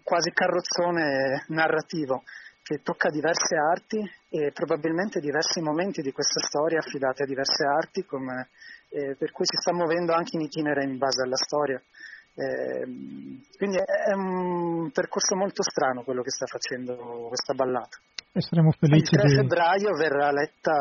quasi 0.04 0.32
carrozzone 0.32 1.46
narrativo 1.50 2.24
che 2.64 2.82
tocca 2.82 3.10
diverse 3.10 3.56
arti 3.56 4.00
e 4.30 4.52
probabilmente 4.54 5.20
diversi 5.20 5.60
momenti 5.60 6.02
di 6.02 6.14
questa 6.14 6.40
storia 6.40 6.80
affidati 6.80 7.24
a 7.24 7.26
diverse 7.26 7.66
arti, 7.66 8.06
come, 8.06 8.48
eh, 8.90 9.16
per 9.18 9.32
cui 9.32 9.46
si 9.46 9.58
sta 9.58 9.74
muovendo 9.74 10.14
anche 10.14 10.38
in 10.38 10.44
itinere 10.44 10.84
in 10.86 10.98
base 10.98 11.24
alla 11.24 11.36
storia. 11.36 11.82
Eh, 12.34 12.86
quindi 13.58 13.78
è 13.78 14.14
un 14.14 14.90
percorso 14.92 15.36
molto 15.36 15.62
strano 15.64 16.04
quello 16.04 16.22
che 16.22 16.32
sta 16.32 16.46
facendo 16.46 17.28
questa 17.28 17.54
ballata. 17.54 17.98
E 18.32 18.40
saremo 18.40 18.72
felici. 18.72 19.16
Il 19.16 19.20
3 19.20 19.28
di... 19.28 19.36
febbraio 19.36 19.92
verrà 19.98 20.32
letta 20.32 20.72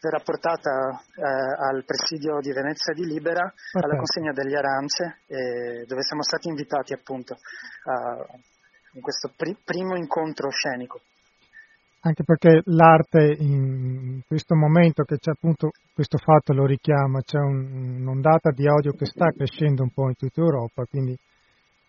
verrà 0.00 0.20
portata 0.20 1.00
eh, 1.14 1.22
al 1.22 1.84
presidio 1.84 2.40
di 2.40 2.52
Venezia 2.52 2.94
di 2.94 3.04
Libera 3.04 3.42
Perfetto. 3.52 3.84
alla 3.84 3.96
consegna 3.96 4.32
degli 4.32 4.54
arance 4.54 5.20
eh, 5.26 5.84
dove 5.86 6.02
siamo 6.02 6.22
stati 6.22 6.48
invitati 6.48 6.92
appunto 6.92 7.36
a, 7.84 8.24
in 8.92 9.00
questo 9.00 9.32
pri- 9.36 9.56
primo 9.62 9.96
incontro 9.96 10.48
scenico. 10.50 11.00
Anche 12.02 12.24
perché 12.24 12.62
l'arte 12.64 13.36
in 13.38 14.22
questo 14.26 14.54
momento 14.54 15.04
che 15.04 15.18
c'è 15.18 15.32
appunto 15.32 15.70
questo 15.92 16.16
fatto 16.16 16.54
lo 16.54 16.64
richiama, 16.64 17.20
c'è 17.20 17.38
un, 17.38 18.00
un'ondata 18.00 18.52
di 18.52 18.66
odio 18.66 18.92
che 18.92 19.04
sta 19.04 19.30
crescendo 19.30 19.82
un 19.82 19.90
po' 19.90 20.08
in 20.08 20.16
tutta 20.16 20.40
Europa, 20.40 20.86
quindi 20.88 21.14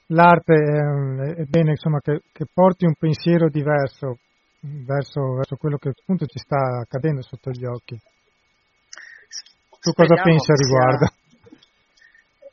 l'arte 0.07 0.53
è, 0.53 1.41
è 1.41 1.43
bene 1.45 1.71
insomma, 1.71 1.99
che, 2.01 2.23
che, 2.33 2.45
porti 2.53 2.83
un 2.83 2.95
pensiero 2.95 3.47
diverso 3.47 4.17
verso, 4.61 5.33
verso 5.35 5.55
quello 5.55 5.77
che 5.77 5.89
appunto 5.89 6.25
ci 6.25 6.39
sta 6.39 6.81
accadendo 6.81 7.21
sotto 7.21 7.51
gli 7.51 7.65
occhi. 7.65 7.99
Tu 9.81 9.91
cosa 9.93 10.21
pensi 10.21 10.51
a 10.51 10.55
riguardo? 10.55 11.05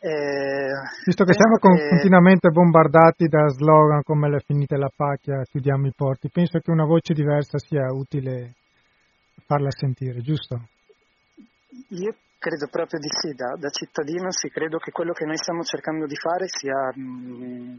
Sia 0.01 0.11
eh, 0.11 0.73
Visto 1.05 1.25
che 1.25 1.35
siamo 1.35 1.57
che... 1.57 1.89
continuamente 1.89 2.51
bombardati 2.51 3.27
da 3.27 3.49
slogan 3.49 4.03
come 4.03 4.31
la 4.31 4.39
finita 4.39 4.77
la 4.79 4.91
pacchia, 4.95 5.43
chiudiamo 5.43 5.87
i 5.87 5.93
porti, 5.95 6.31
penso 6.31 6.59
che 6.61 6.71
una 6.71 6.85
voce 6.85 7.13
diversa 7.13 7.59
sia 7.59 7.93
utile 7.93 8.55
farla 9.45 9.71
sentire, 9.71 10.21
giusto? 10.21 10.69
Io 11.89 12.15
credo 12.39 12.69
proprio 12.71 13.01
di 13.01 13.09
sì, 13.11 13.35
da, 13.35 13.57
da 13.59 13.69
cittadino 13.69 14.31
sì, 14.31 14.49
credo 14.49 14.79
che 14.79 14.93
quello 14.93 15.13
che 15.13 15.25
noi 15.25 15.37
stiamo 15.37 15.63
cercando 15.63 16.07
di 16.07 16.17
fare 16.17 16.47
sia 16.47 16.91
mh, 16.95 17.03
mm, 17.03 17.77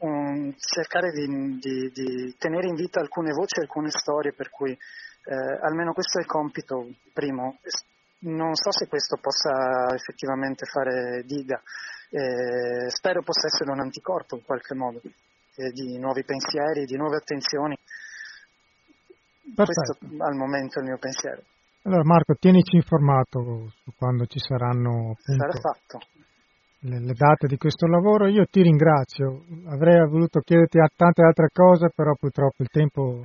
un, 0.00 0.54
cercare 0.58 1.10
di, 1.12 1.58
di, 1.58 1.90
di, 1.92 2.34
tenere 2.36 2.66
in 2.66 2.74
vita 2.74 3.00
alcune 3.00 3.30
voci, 3.32 3.60
alcune 3.60 3.90
storie, 3.90 4.32
per 4.32 4.50
cui 4.50 4.72
eh, 4.72 5.58
almeno 5.62 5.92
questo 5.92 6.18
è 6.18 6.22
il 6.22 6.26
compito 6.26 6.88
primo, 7.12 7.58
non 8.20 8.54
so 8.54 8.72
se 8.72 8.88
questo 8.88 9.16
possa 9.20 9.94
effettivamente 9.94 10.66
fare 10.66 11.22
diga, 11.24 11.60
eh, 12.10 12.90
spero 12.90 13.22
possa 13.22 13.46
essere 13.46 13.70
un 13.70 13.80
anticorpo 13.80 14.36
in 14.36 14.44
qualche 14.44 14.74
modo, 14.74 15.00
eh, 15.02 15.70
di 15.70 15.98
nuovi 15.98 16.24
pensieri, 16.24 16.84
di 16.84 16.96
nuove 16.96 17.16
attenzioni. 17.16 17.78
Perfetto. 19.54 19.96
Questo 19.98 20.24
al 20.24 20.34
momento 20.34 20.78
è 20.78 20.82
il 20.82 20.88
mio 20.88 20.98
pensiero. 20.98 21.42
Allora 21.82 22.04
Marco, 22.04 22.34
tienici 22.34 22.76
informato 22.76 23.70
su 23.82 23.92
quando 23.96 24.26
ci 24.26 24.38
saranno 24.38 25.16
appunto, 25.16 25.98
le, 26.80 27.00
le, 27.00 27.12
date 27.14 27.46
di 27.46 27.56
questo 27.56 27.86
lavoro. 27.86 28.28
Io 28.28 28.44
ti 28.44 28.60
ringrazio, 28.60 29.44
avrei 29.66 30.06
voluto 30.06 30.40
chiederti 30.40 30.78
tante 30.94 31.22
altre 31.22 31.48
cose, 31.50 31.90
però 31.94 32.12
purtroppo 32.14 32.62
il 32.62 32.68
tempo 32.68 33.24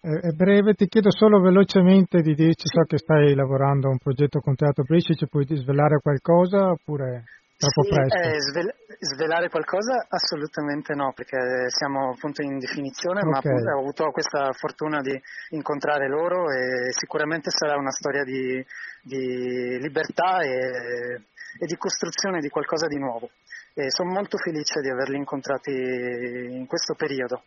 è 0.00 0.30
breve, 0.34 0.74
ti 0.74 0.86
chiedo 0.86 1.10
solo 1.10 1.40
velocemente 1.40 2.22
di 2.22 2.34
dirci, 2.34 2.66
so 2.66 2.82
che 2.82 2.98
stai 2.98 3.34
lavorando 3.34 3.88
a 3.88 3.90
un 3.90 3.98
progetto 3.98 4.40
con 4.40 4.54
Teatro 4.54 4.84
Brescia, 4.84 5.14
ci 5.14 5.28
puoi 5.28 5.44
svelare 5.48 5.98
qualcosa 6.00 6.70
oppure 6.70 7.24
troppo 7.68 7.82
sì, 7.82 7.94
presto? 7.94 8.18
Eh, 8.18 8.40
svel- 8.40 8.74
svelare 8.98 9.48
qualcosa 9.48 10.06
assolutamente 10.08 10.94
no, 10.94 11.12
perché 11.14 11.70
siamo 11.70 12.10
appunto 12.10 12.42
in 12.42 12.58
definizione, 12.58 13.20
okay. 13.20 13.30
ma 13.30 13.38
appunto 13.38 13.70
ho 13.70 13.80
avuto 13.80 14.10
questa 14.10 14.52
fortuna 14.52 15.00
di 15.00 15.20
incontrare 15.50 16.08
loro 16.08 16.50
e 16.50 16.92
sicuramente 16.92 17.50
sarà 17.50 17.76
una 17.76 17.90
storia 17.90 18.24
di, 18.24 18.64
di 19.02 19.78
libertà 19.80 20.40
e, 20.40 21.22
e, 21.58 21.66
di 21.66 21.76
costruzione 21.76 22.40
di 22.40 22.48
qualcosa 22.48 22.86
di 22.86 22.98
nuovo. 22.98 23.30
E 23.74 23.90
sono 23.90 24.12
molto 24.12 24.36
felice 24.36 24.80
di 24.80 24.90
averli 24.90 25.16
incontrati 25.16 25.70
in 25.70 26.66
questo 26.66 26.94
periodo 26.94 27.44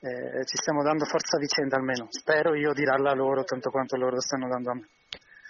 eh, 0.00 0.44
ci 0.44 0.56
stiamo 0.56 0.82
dando 0.82 1.04
forza 1.04 1.36
a 1.36 1.40
vicenda 1.40 1.76
almeno. 1.76 2.06
Spero 2.10 2.54
io 2.54 2.72
di 2.72 2.84
darla 2.84 3.10
a 3.10 3.14
loro 3.14 3.44
tanto 3.44 3.70
quanto 3.70 3.96
loro 3.96 4.20
stanno 4.20 4.48
dando 4.48 4.70
a 4.70 4.74
me. 4.74 4.88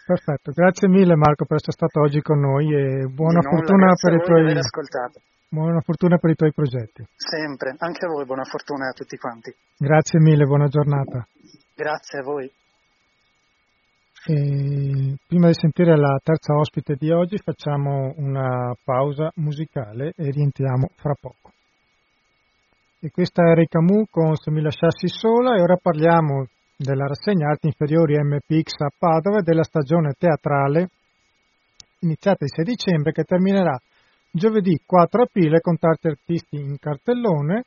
Perfetto, 0.09 0.53
grazie 0.53 0.89
mille 0.89 1.17
Marco 1.17 1.45
per 1.45 1.57
essere 1.57 1.73
stato 1.73 2.01
oggi 2.01 2.23
con 2.23 2.41
noi 2.41 2.73
e 2.73 3.09
buona 3.13 3.43
fortuna 3.43 3.93
per 3.93 4.15
i 4.15 4.25
tuoi 4.25 4.59
Buona 5.51 5.81
fortuna 5.83 6.17
per 6.17 6.31
i 6.31 6.35
tuoi 6.35 6.51
progetti. 6.55 7.05
Sempre, 7.15 7.75
anche 7.77 8.07
a 8.07 8.09
voi 8.09 8.25
buona 8.25 8.45
fortuna 8.45 8.89
a 8.89 8.93
tutti 8.93 9.19
quanti. 9.19 9.55
Grazie 9.77 10.19
mille, 10.19 10.47
buona 10.47 10.69
giornata. 10.69 11.27
Grazie 11.75 12.21
a 12.21 12.23
voi. 12.23 12.51
E 14.25 15.17
prima 15.27 15.49
di 15.49 15.55
sentire 15.55 15.95
la 15.95 16.19
terza 16.25 16.55
ospite 16.55 16.95
di 16.95 17.11
oggi 17.11 17.37
facciamo 17.37 18.15
una 18.17 18.75
pausa 18.83 19.31
musicale 19.35 20.15
e 20.17 20.31
rientriamo 20.31 20.89
fra 20.97 21.13
poco. 21.21 21.53
E 23.01 23.11
questa 23.11 23.43
è 23.43 23.55
Ray 23.55 23.67
Camus 23.67 24.09
con 24.11 24.35
Se 24.37 24.51
mi 24.51 24.63
lasciassi 24.63 25.07
sola 25.07 25.55
e 25.55 25.61
ora 25.61 25.77
parliamo 25.77 26.47
della 26.81 27.09
rassegna 27.09 27.49
Arti 27.49 27.67
Inferiori 27.67 28.15
MPX 28.15 28.83
a 28.87 28.91
Padova 28.97 29.39
e 29.39 29.43
della 29.43 29.65
stagione 29.65 30.15
teatrale 30.17 30.91
iniziata 32.03 32.45
il 32.45 32.53
6 32.55 32.65
dicembre 32.65 33.11
che 33.11 33.25
terminerà 33.25 33.77
giovedì 34.31 34.81
4 34.87 35.23
aprile 35.25 35.61
con 35.61 35.77
tanti 35.77 36.07
artisti 36.07 36.55
in 36.55 36.79
cartellone 36.79 37.65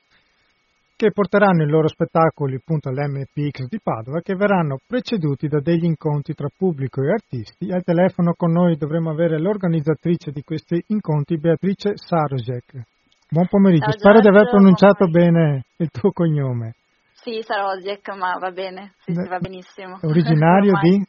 che 0.96 1.12
porteranno 1.12 1.64
i 1.64 1.68
loro 1.68 1.90
spettacoli 1.90 2.56
appunto 2.56 2.88
all'MPX 2.88 3.68
di 3.68 3.82
Padova 3.84 4.22
che 4.22 4.36
verranno 4.36 4.78
preceduti 4.88 5.50
da 5.50 5.60
degli 5.60 5.84
incontri 5.84 6.34
tra 6.34 6.48
pubblico 6.56 7.02
e 7.02 7.12
artisti. 7.12 7.70
Al 7.72 7.84
telefono 7.84 8.34
con 8.38 8.52
noi 8.52 8.78
dovremo 8.78 9.10
avere 9.10 9.40
l'organizzatrice 9.40 10.32
di 10.32 10.44
questi 10.44 10.82
incontri, 10.88 11.40
Beatrice 11.40 11.94
Sarosek. 11.96 12.84
Buon 13.28 13.48
pomeriggio, 13.48 13.90
Ciao, 13.90 14.00
spero 14.00 14.20
di 14.20 14.28
aver 14.28 14.48
pronunciato 14.50 15.08
bene 15.08 15.64
il 15.78 15.90
tuo 15.90 16.12
cognome. 16.12 16.76
Sì, 17.22 17.40
Sarozek, 17.44 18.10
ma 18.16 18.38
va 18.40 18.50
bene, 18.50 18.94
sì, 19.06 19.14
sì, 19.14 19.28
va 19.28 19.38
benissimo. 19.38 20.00
Originario 20.02 20.74
di? 20.82 21.06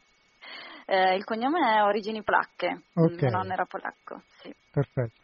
Eh, 0.85 1.14
il 1.16 1.25
cognome 1.25 1.59
è 1.61 1.83
Origini 1.83 2.22
Polacche, 2.22 2.83
okay. 2.92 3.16
mio 3.16 3.31
nonno 3.31 3.53
era 3.53 3.64
polacco, 3.64 4.20
sì. 4.42 4.55
Perfetto. 4.70 5.20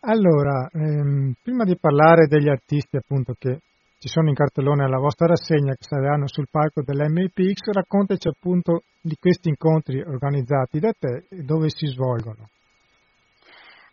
Allora, 0.00 0.68
ehm, 0.70 1.32
prima 1.42 1.64
di 1.64 1.78
parlare 1.78 2.26
degli 2.26 2.48
artisti 2.48 2.96
appunto 2.96 3.34
che 3.38 3.60
ci 3.98 4.08
sono 4.08 4.28
in 4.28 4.34
cartellone 4.34 4.84
alla 4.84 4.98
vostra 4.98 5.26
rassegna 5.26 5.72
che 5.72 5.86
saranno 5.88 6.28
sul 6.28 6.48
palco 6.50 6.82
dell'MPX, 6.82 7.72
raccontaci 7.72 8.28
appunto 8.28 8.82
di 9.00 9.16
questi 9.18 9.48
incontri 9.48 10.02
organizzati 10.02 10.78
da 10.78 10.92
te 10.92 11.24
e 11.30 11.42
dove 11.44 11.70
si 11.70 11.86
svolgono. 11.86 12.50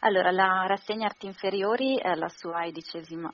Allora, 0.05 0.31
la 0.31 0.65
rassegna 0.67 1.05
Arti 1.05 1.27
Inferiori 1.27 1.97
è 1.97 2.13
la 2.15 2.27
sua 2.27 2.59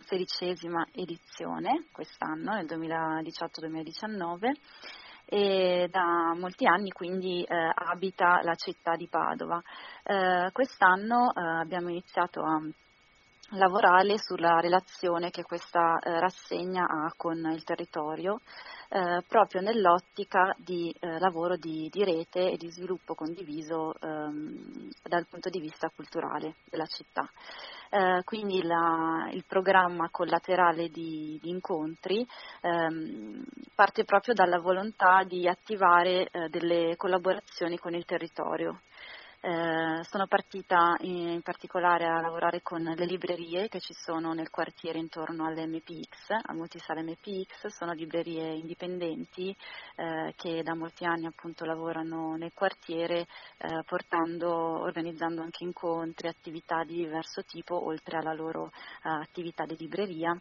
sedicesima 0.06 0.86
edizione 0.92 1.86
quest'anno, 1.92 2.54
nel 2.54 2.68
2018-2019. 2.68 4.52
e 5.26 5.88
da 5.90 6.36
molti 6.36 6.68
anni 6.68 6.92
quindi 6.92 7.44
eh, 7.44 7.72
abita 7.74 8.42
la 8.44 8.54
città 8.54 8.96
di 8.96 9.08
Padova. 9.08 9.60
Eh, 10.04 10.50
quest'anno 10.52 11.34
eh, 11.34 11.42
abbiamo 11.42 11.90
iniziato 11.90 12.44
a 12.44 12.62
lavorare 13.52 14.18
sulla 14.18 14.60
relazione 14.60 15.30
che 15.32 15.44
questa 15.44 15.98
eh, 16.00 16.20
rassegna 16.20 16.84
ha 16.84 17.14
con 17.16 17.38
il 17.52 17.64
territorio, 17.64 18.40
eh, 18.90 19.24
proprio 19.28 19.62
nell'ottica 19.62 20.56
di 20.58 20.94
eh, 21.00 21.20
lavoro 21.20 21.56
di, 21.56 21.90
di, 21.92 22.04
rete 22.04 22.52
e 22.52 22.58
di 22.58 22.70
sviluppo 22.72 23.16
condiviso 23.16 23.94
ehm, 24.00 24.90
dal 25.04 25.26
punto 25.28 25.50
di 25.50 25.60
vista 25.60 25.92
culturale 25.96 26.56
della 26.70 26.86
città. 26.86 27.30
Eh, 27.92 28.22
quindi 28.24 28.62
la, 28.62 29.30
il 29.32 29.44
programma 29.48 30.10
collaterale 30.12 30.90
di, 30.90 31.40
di 31.42 31.50
incontri 31.50 32.26
ehm, 32.62 33.44
parte 33.74 34.04
proprio 34.04 34.36
dalla 34.36 34.60
volontà 34.60 35.24
di 35.24 35.48
attivare 35.48 36.28
eh, 36.30 36.50
delle 36.50 36.96
collaborazioni 36.98 37.78
con 37.78 37.96
il 37.96 38.06
territorio. 38.06 38.82
Eh, 39.42 40.04
sono 40.04 40.28
partita 40.28 40.98
in, 41.00 41.30
in, 41.30 41.42
particolare 41.42 42.06
a 42.06 42.20
lavorare 42.20 42.62
con 42.62 42.82
le 42.82 43.06
librerie 43.06 43.70
che 43.70 43.80
ci 43.80 43.94
sono 43.94 44.34
nel 44.34 44.50
quartiere 44.50 45.00
intorno 45.00 45.46
all'MPX, 45.46 46.32
al 46.44 46.58
multisale 46.58 47.04
MPX, 47.04 47.68
sono 47.68 47.94
librerie 47.94 48.56
indipendenti 48.56 49.56
eh, 49.96 50.34
che 50.36 50.62
da 50.62 50.76
molti 50.76 51.06
anni 51.06 51.26
appunto 51.26 51.64
lavorano 51.64 52.36
nel 52.36 52.52
quartiere 52.54 53.28
eh, 53.60 53.82
portando, 53.86 54.82
organizzando 54.82 55.42
anche 55.42 55.64
incontri, 55.64 56.28
attività 56.28 56.84
di 56.84 56.96
diverso 56.96 57.42
tipo 57.44 57.82
oltre 57.82 58.18
alla 58.18 58.34
loro 58.34 58.66
eh, 58.66 59.10
attività 59.10 59.64
di 59.64 59.78
libreria. 59.78 60.38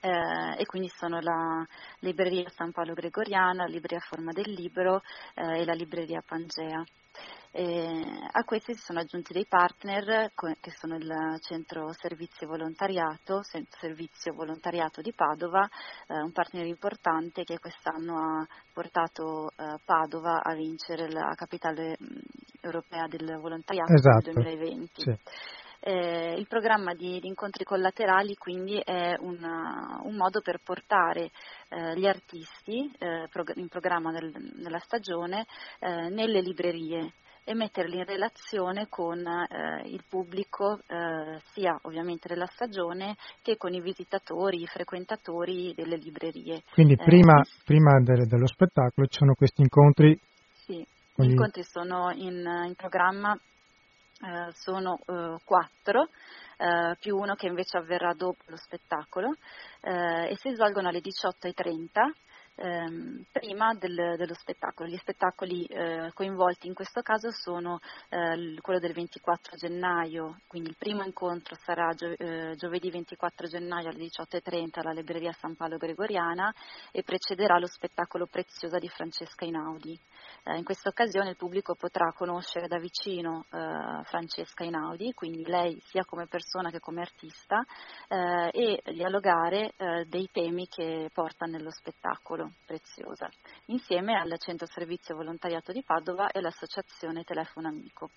Eh, 0.00 0.60
e 0.60 0.66
quindi 0.66 0.88
sono 0.88 1.20
la 1.20 1.66
libreria 2.00 2.48
San 2.50 2.72
Paolo 2.72 2.94
Gregoriana, 2.94 3.64
la 3.64 3.72
libreria 3.72 4.00
Forma 4.00 4.32
del 4.32 4.50
Libro 4.52 5.02
eh, 5.34 5.60
e 5.60 5.64
la 5.64 5.74
libreria 5.74 6.22
Pangea. 6.26 6.84
E 7.50 8.04
a 8.32 8.44
questi 8.44 8.74
si 8.74 8.82
sono 8.82 9.00
aggiunti 9.00 9.32
dei 9.32 9.46
partner 9.46 10.30
che 10.60 10.70
sono 10.72 10.96
il 10.96 11.38
Centro 11.40 11.90
Servizio 11.94 12.46
Volontariato, 12.46 13.40
Servizio 13.42 14.34
Volontariato 14.34 15.00
di 15.00 15.14
Padova, 15.14 15.66
eh, 16.06 16.20
un 16.20 16.32
partner 16.32 16.66
importante 16.66 17.44
che 17.44 17.58
quest'anno 17.58 18.18
ha 18.18 18.46
portato 18.74 19.48
eh, 19.56 19.78
Padova 19.82 20.42
a 20.42 20.52
vincere 20.54 21.10
la 21.10 21.32
capitale 21.34 21.96
mh, 21.98 22.18
europea 22.60 23.06
del 23.06 23.38
volontariato 23.40 23.94
esatto. 23.94 24.32
nel 24.32 24.34
2020. 24.34 25.00
Sì. 25.00 25.16
Eh, 25.88 26.34
il 26.36 26.48
programma 26.48 26.94
di, 26.94 27.20
di, 27.20 27.28
incontri 27.28 27.62
collaterali 27.62 28.34
quindi 28.34 28.76
è 28.76 29.14
una, 29.20 30.00
un 30.02 30.16
modo 30.16 30.40
per 30.40 30.58
portare 30.60 31.30
eh, 31.68 31.96
gli 31.96 32.08
artisti 32.08 32.90
eh, 32.98 33.28
in 33.54 33.68
programma 33.68 34.10
nel, 34.10 34.32
nella 34.56 34.80
stagione 34.80 35.46
eh, 35.78 36.08
nelle 36.08 36.40
librerie 36.40 37.12
e 37.44 37.54
metterli 37.54 37.98
in 37.98 38.04
relazione 38.04 38.88
con 38.88 39.24
eh, 39.24 39.82
il 39.84 40.02
pubblico 40.08 40.80
eh, 40.88 41.38
sia 41.52 41.78
ovviamente 41.82 42.26
della 42.26 42.46
stagione 42.46 43.14
che 43.40 43.56
con 43.56 43.72
i 43.72 43.80
visitatori, 43.80 44.62
i 44.62 44.66
frequentatori 44.66 45.72
delle 45.72 45.98
librerie. 45.98 46.64
Quindi 46.72 46.96
prima, 46.96 47.40
prima 47.64 48.00
de- 48.00 48.26
dello 48.26 48.48
spettacolo 48.48 49.06
ci 49.06 49.18
sono 49.18 49.34
questi 49.34 49.60
incontri? 49.60 50.18
Sì, 50.64 50.84
gli 51.14 51.30
incontri 51.30 51.62
sono 51.62 52.10
in, 52.10 52.44
in 52.66 52.74
programma 52.74 53.38
eh, 54.20 54.52
sono 54.52 54.98
eh, 55.06 55.36
quattro, 55.44 56.08
eh, 56.58 56.96
più 56.98 57.16
uno 57.16 57.34
che 57.34 57.46
invece 57.46 57.76
avverrà 57.76 58.12
dopo 58.14 58.42
lo 58.46 58.56
spettacolo. 58.56 59.34
Eh, 59.80 60.30
e 60.30 60.36
si 60.36 60.52
svolgono 60.54 60.88
alle 60.88 61.00
18.30 61.00 62.25
ehm, 62.56 63.24
prima 63.30 63.74
del, 63.74 64.14
dello 64.16 64.34
spettacolo. 64.34 64.88
Gli 64.88 64.96
spettacoli 64.96 65.64
eh, 65.64 66.10
coinvolti 66.14 66.66
in 66.66 66.74
questo 66.74 67.02
caso 67.02 67.30
sono 67.30 67.80
eh, 68.08 68.56
quello 68.60 68.78
del 68.78 68.92
24 68.92 69.56
gennaio, 69.56 70.40
quindi 70.46 70.70
il 70.70 70.76
primo 70.76 71.02
incontro 71.02 71.56
sarà 71.62 71.92
gio- 71.92 72.16
eh, 72.16 72.54
giovedì 72.56 72.90
24 72.90 73.46
gennaio 73.46 73.88
alle 73.88 74.04
18.30 74.04 74.80
alla 74.80 74.92
libreria 74.92 75.32
San 75.32 75.54
Paolo 75.54 75.76
Gregoriana 75.76 76.52
e 76.90 77.02
precederà 77.02 77.58
lo 77.58 77.66
spettacolo 77.66 78.26
Preziosa 78.26 78.78
di 78.78 78.88
Francesca 78.88 79.44
Inaudi. 79.44 79.98
Eh, 80.44 80.56
in 80.56 80.64
questa 80.64 80.88
occasione 80.88 81.30
il 81.30 81.36
pubblico 81.36 81.74
potrà 81.74 82.12
conoscere 82.12 82.66
da 82.66 82.78
vicino 82.78 83.44
eh, 83.50 84.02
Francesca 84.04 84.64
Inaudi, 84.64 85.12
quindi 85.12 85.44
lei 85.44 85.78
sia 85.86 86.04
come 86.04 86.26
persona 86.26 86.70
che 86.70 86.80
come 86.80 87.02
artista, 87.02 87.64
eh, 88.08 88.50
e 88.52 88.82
dialogare 88.92 89.74
dei 90.06 90.28
temi 90.32 90.66
che 90.68 91.10
porta 91.12 91.46
nello 91.46 91.70
spettacolo 91.70 92.45
preziosa, 92.64 93.28
insieme 93.66 94.18
al 94.18 94.38
Centro 94.38 94.66
Servizio 94.66 95.14
Volontariato 95.14 95.72
di 95.72 95.82
Padova 95.82 96.28
e 96.30 96.38
all'Associazione 96.38 97.24
Telefono 97.24 97.68
Amico. 97.68 98.10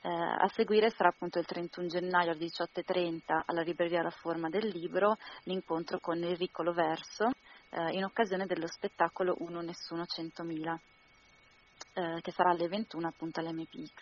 Eh, 0.00 0.08
a 0.08 0.48
seguire 0.52 0.90
sarà 0.90 1.08
appunto 1.08 1.38
il 1.38 1.46
31 1.46 1.88
gennaio 1.88 2.30
alle 2.30 2.46
18.30 2.46 3.42
alla 3.46 3.62
libreria 3.62 4.02
La 4.02 4.10
Forma 4.10 4.48
del 4.48 4.68
Libro 4.68 5.16
l'incontro 5.44 5.98
con 5.98 6.22
Enrico 6.22 6.62
Loverso 6.62 7.30
eh, 7.70 7.90
in 7.92 8.04
occasione 8.04 8.46
dello 8.46 8.68
spettacolo 8.68 9.34
Uno 9.40 9.60
Nessuno 9.60 10.02
100.000 10.02 10.76
eh, 11.94 12.20
che 12.20 12.30
sarà 12.30 12.50
alle 12.50 12.68
21 12.68 13.06
appunto 13.06 13.40
all'MPX. 13.40 13.92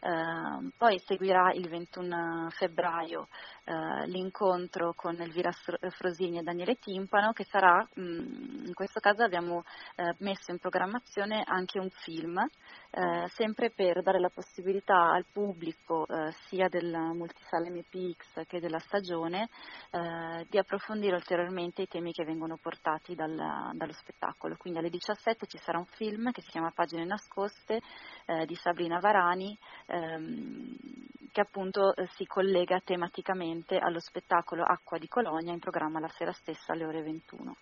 Uh, 0.00 0.70
poi 0.76 0.98
seguirà 1.00 1.52
il 1.52 1.68
21 1.68 2.48
febbraio 2.50 3.28
uh, 3.64 4.04
l'incontro 4.06 4.94
con 4.94 5.20
Elvira 5.20 5.50
Frosini 5.50 6.38
e 6.38 6.42
Daniele 6.42 6.76
Timpano 6.76 7.32
che 7.32 7.44
sarà, 7.44 7.86
mh, 7.94 8.00
mm, 8.00 8.66
in 8.66 8.74
questo 8.74 9.00
caso 9.00 9.24
abbiamo 9.24 9.56
uh, 9.96 10.14
messo 10.18 10.52
in 10.52 10.58
programmazione 10.58 11.42
anche 11.44 11.80
un 11.80 11.90
film, 11.90 12.46
sempre 13.34 13.70
per 13.70 14.02
dare 14.02 14.18
la 14.18 14.30
possibilità 14.30 15.12
al 15.12 15.26
pubblico 15.30 16.06
sia 16.46 16.68
del 16.68 16.90
multisale 17.14 17.70
MPX 17.70 18.46
che 18.46 18.60
della 18.60 18.78
stagione 18.78 19.48
di 20.48 20.58
approfondire 20.58 21.14
ulteriormente 21.14 21.82
i 21.82 21.86
temi 21.86 22.12
che 22.12 22.24
vengono 22.24 22.56
portati 22.56 23.14
dal, 23.14 23.72
dallo 23.74 23.92
spettacolo. 23.92 24.56
Quindi 24.56 24.78
alle 24.78 24.90
17 24.90 25.46
ci 25.46 25.58
sarà 25.58 25.78
un 25.78 25.86
film 25.86 26.30
che 26.32 26.40
si 26.40 26.50
chiama 26.50 26.70
Pagine 26.70 27.04
nascoste 27.04 27.80
di 28.46 28.54
Sabrina 28.54 28.98
Varani 29.00 29.56
ehm, 29.86 30.76
che 31.38 31.40
appunto 31.40 31.94
eh, 31.94 32.08
si 32.16 32.26
collega 32.26 32.80
tematicamente 32.80 33.78
allo 33.78 34.00
spettacolo 34.00 34.64
Acqua 34.64 34.98
di 34.98 35.08
Colonia 35.08 35.52
in 35.52 35.60
programma 35.60 36.00
la 36.00 36.08
sera 36.08 36.32
stessa 36.32 36.72
alle 36.72 36.84
ore 36.84 37.02
21. 37.02 37.56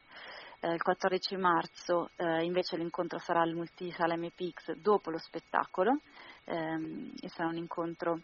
Eh, 0.67 0.75
il 0.75 0.83
14 0.83 1.37
marzo 1.37 2.11
eh, 2.17 2.43
invece 2.43 2.77
l'incontro 2.77 3.21
sarà 3.21 3.41
al 3.41 3.55
Multisala 3.55 4.17
MPX 4.17 4.73
dopo 4.73 5.11
lo 5.11 5.19
spettacolo. 5.19 6.01
Ehm, 6.45 7.13
e 7.21 7.29
sarà 7.29 7.49
un 7.51 7.57
incontro 7.57 8.21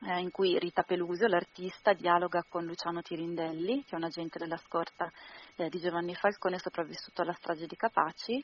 eh, 0.00 0.18
in 0.18 0.30
cui 0.30 0.58
Rita 0.58 0.82
Pelusio, 0.82 1.26
l'artista, 1.26 1.92
dialoga 1.92 2.42
con 2.48 2.64
Luciano 2.64 3.02
Tirindelli, 3.02 3.84
che 3.84 3.90
è 3.90 3.98
un 3.98 4.04
agente 4.04 4.38
della 4.38 4.56
scorta 4.56 5.12
eh, 5.56 5.68
di 5.68 5.78
Giovanni 5.78 6.14
Falcone 6.14 6.58
sopravvissuto 6.58 7.20
alla 7.20 7.34
strage 7.34 7.66
di 7.66 7.76
Capaci. 7.76 8.42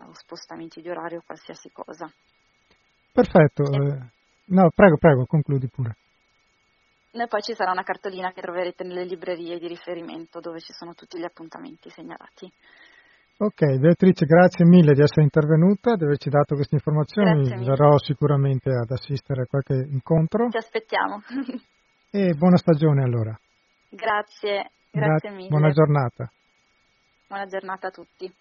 o 0.07 0.13
spostamenti 0.13 0.79
di 0.79 0.89
orario 0.89 1.17
o 1.17 1.23
qualsiasi 1.25 1.71
cosa. 1.71 2.07
Perfetto, 3.11 3.63
eh, 3.63 3.99
no 4.45 4.69
prego, 4.75 4.97
prego, 4.97 5.25
concludi 5.25 5.69
pure. 5.69 5.95
E 7.11 7.27
poi 7.27 7.41
ci 7.41 7.55
sarà 7.55 7.71
una 7.71 7.83
cartolina 7.83 8.31
che 8.31 8.41
troverete 8.41 8.83
nelle 8.83 9.05
librerie 9.05 9.57
di 9.57 9.67
riferimento 9.67 10.39
dove 10.39 10.59
ci 10.59 10.73
sono 10.73 10.93
tutti 10.93 11.17
gli 11.17 11.23
appuntamenti 11.23 11.89
segnalati. 11.89 12.51
Ok, 13.37 13.79
Beatrice, 13.79 14.25
grazie 14.25 14.63
mille 14.63 14.93
di 14.93 15.01
essere 15.01 15.23
intervenuta, 15.23 15.95
di 15.95 16.05
averci 16.05 16.29
dato 16.29 16.55
queste 16.55 16.75
informazioni. 16.75 17.43
Verrò 17.65 17.97
sicuramente 17.97 18.69
ad 18.69 18.89
assistere 18.89 19.41
a 19.41 19.45
qualche 19.45 19.73
incontro. 19.91 20.47
Ti 20.47 20.55
aspettiamo. 20.55 21.21
e 22.11 22.33
buona 22.33 22.55
stagione 22.55 23.03
allora. 23.03 23.37
Grazie, 23.89 24.71
grazie 24.89 25.29
Gra- 25.29 25.35
mille. 25.35 25.49
Buona 25.49 25.69
giornata. 25.71 26.31
Buona 27.27 27.45
giornata 27.45 27.87
a 27.87 27.91
tutti. 27.91 28.33